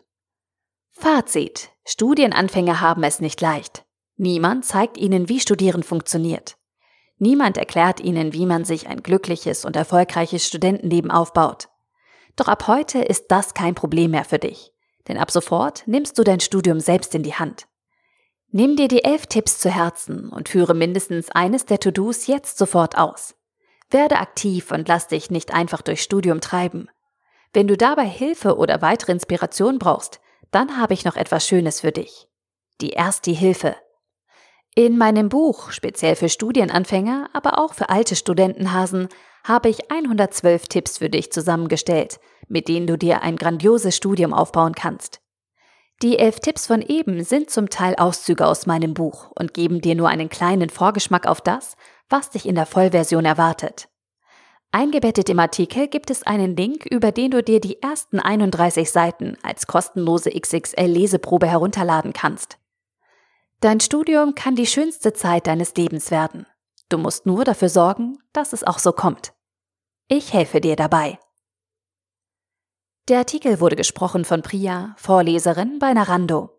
Fazit. 0.91 1.71
Studienanfänger 1.85 2.79
haben 2.79 3.03
es 3.03 3.19
nicht 3.19 3.41
leicht. 3.41 3.83
Niemand 4.15 4.63
zeigt 4.63 4.95
ihnen, 4.95 5.27
wie 5.27 5.41
Studieren 5.41 5.83
funktioniert. 5.83 6.55
Niemand 7.17 7.57
erklärt 7.57 7.99
ihnen, 7.99 8.31
wie 8.31 8.45
man 8.45 8.63
sich 8.63 8.87
ein 8.87 9.03
glückliches 9.03 9.65
und 9.65 9.75
erfolgreiches 9.75 10.47
Studentenleben 10.47 11.11
aufbaut. 11.11 11.67
Doch 12.37 12.47
ab 12.47 12.67
heute 12.67 12.99
ist 12.99 13.25
das 13.27 13.53
kein 13.53 13.75
Problem 13.75 14.11
mehr 14.11 14.23
für 14.23 14.39
dich. 14.39 14.71
Denn 15.09 15.17
ab 15.17 15.31
sofort 15.31 15.85
nimmst 15.85 16.17
du 16.17 16.23
dein 16.23 16.39
Studium 16.39 16.79
selbst 16.79 17.13
in 17.13 17.23
die 17.23 17.35
Hand. 17.35 17.67
Nimm 18.51 18.77
dir 18.77 18.87
die 18.87 19.03
elf 19.03 19.27
Tipps 19.27 19.59
zu 19.59 19.69
Herzen 19.69 20.29
und 20.29 20.47
führe 20.47 20.75
mindestens 20.75 21.29
eines 21.31 21.65
der 21.65 21.81
To-Dos 21.81 22.27
jetzt 22.27 22.57
sofort 22.57 22.97
aus. 22.97 23.35
Werde 23.91 24.19
aktiv 24.19 24.71
und 24.71 24.87
lass 24.87 25.07
dich 25.07 25.31
nicht 25.31 25.53
einfach 25.53 25.81
durch 25.81 26.01
Studium 26.01 26.41
treiben. 26.41 26.89
Wenn 27.53 27.67
du 27.67 27.75
dabei 27.75 28.05
Hilfe 28.05 28.57
oder 28.57 28.81
weitere 28.81 29.11
Inspiration 29.11 29.79
brauchst, 29.79 30.19
dann 30.51 30.77
habe 30.77 30.93
ich 30.93 31.05
noch 31.05 31.15
etwas 31.15 31.47
Schönes 31.47 31.81
für 31.81 31.91
dich. 31.91 32.27
Die 32.81 32.91
erste 32.91 33.31
Hilfe. 33.31 33.75
In 34.75 34.97
meinem 34.97 35.29
Buch, 35.29 35.71
speziell 35.71 36.15
für 36.15 36.29
Studienanfänger, 36.29 37.29
aber 37.33 37.57
auch 37.57 37.73
für 37.73 37.89
alte 37.89 38.15
Studentenhasen, 38.15 39.09
habe 39.43 39.69
ich 39.69 39.91
112 39.91 40.67
Tipps 40.67 40.99
für 40.99 41.09
dich 41.09 41.31
zusammengestellt, 41.31 42.19
mit 42.47 42.67
denen 42.67 42.87
du 42.87 42.97
dir 42.97 43.23
ein 43.23 43.35
grandioses 43.35 43.95
Studium 43.95 44.33
aufbauen 44.33 44.75
kannst. 44.75 45.21
Die 46.01 46.17
elf 46.17 46.39
Tipps 46.39 46.67
von 46.67 46.81
eben 46.81 47.23
sind 47.23 47.49
zum 47.49 47.69
Teil 47.69 47.95
Auszüge 47.95 48.45
aus 48.45 48.65
meinem 48.65 48.93
Buch 48.93 49.31
und 49.31 49.53
geben 49.53 49.81
dir 49.81 49.95
nur 49.95 50.07
einen 50.07 50.29
kleinen 50.29 50.69
Vorgeschmack 50.69 51.27
auf 51.27 51.41
das, 51.41 51.75
was 52.09 52.29
dich 52.31 52.47
in 52.47 52.55
der 52.55 52.65
Vollversion 52.65 53.25
erwartet. 53.25 53.89
Eingebettet 54.71 55.29
im 55.29 55.39
Artikel 55.39 55.87
gibt 55.87 56.11
es 56.11 56.23
einen 56.23 56.55
Link, 56.55 56.85
über 56.85 57.11
den 57.11 57.31
du 57.31 57.41
dir 57.41 57.59
die 57.59 57.81
ersten 57.81 58.19
31 58.19 58.91
Seiten 58.91 59.35
als 59.41 59.65
kostenlose 59.65 60.29
XXL-Leseprobe 60.29 61.47
herunterladen 61.47 62.13
kannst. 62.13 62.59
Dein 63.61 63.79
Studium 63.79 64.35
kann 64.35 64.55
die 64.55 64.67
schönste 64.67 65.13
Zeit 65.13 65.47
deines 65.47 65.75
Lebens 65.75 66.11
werden. 66.11 66.45
Du 66.87 66.97
musst 66.97 67.25
nur 67.25 67.45
dafür 67.45 67.69
sorgen, 67.69 68.19
dass 68.31 68.53
es 68.53 68.63
auch 68.63 68.79
so 68.79 68.91
kommt. 68.91 69.33
Ich 70.07 70.33
helfe 70.33 70.61
dir 70.61 70.75
dabei. 70.75 71.19
Der 73.09 73.19
Artikel 73.19 73.59
wurde 73.59 73.75
gesprochen 73.75 74.23
von 74.23 74.43
Priya, 74.43 74.93
Vorleserin 74.97 75.79
bei 75.79 75.93
Narando. 75.93 76.58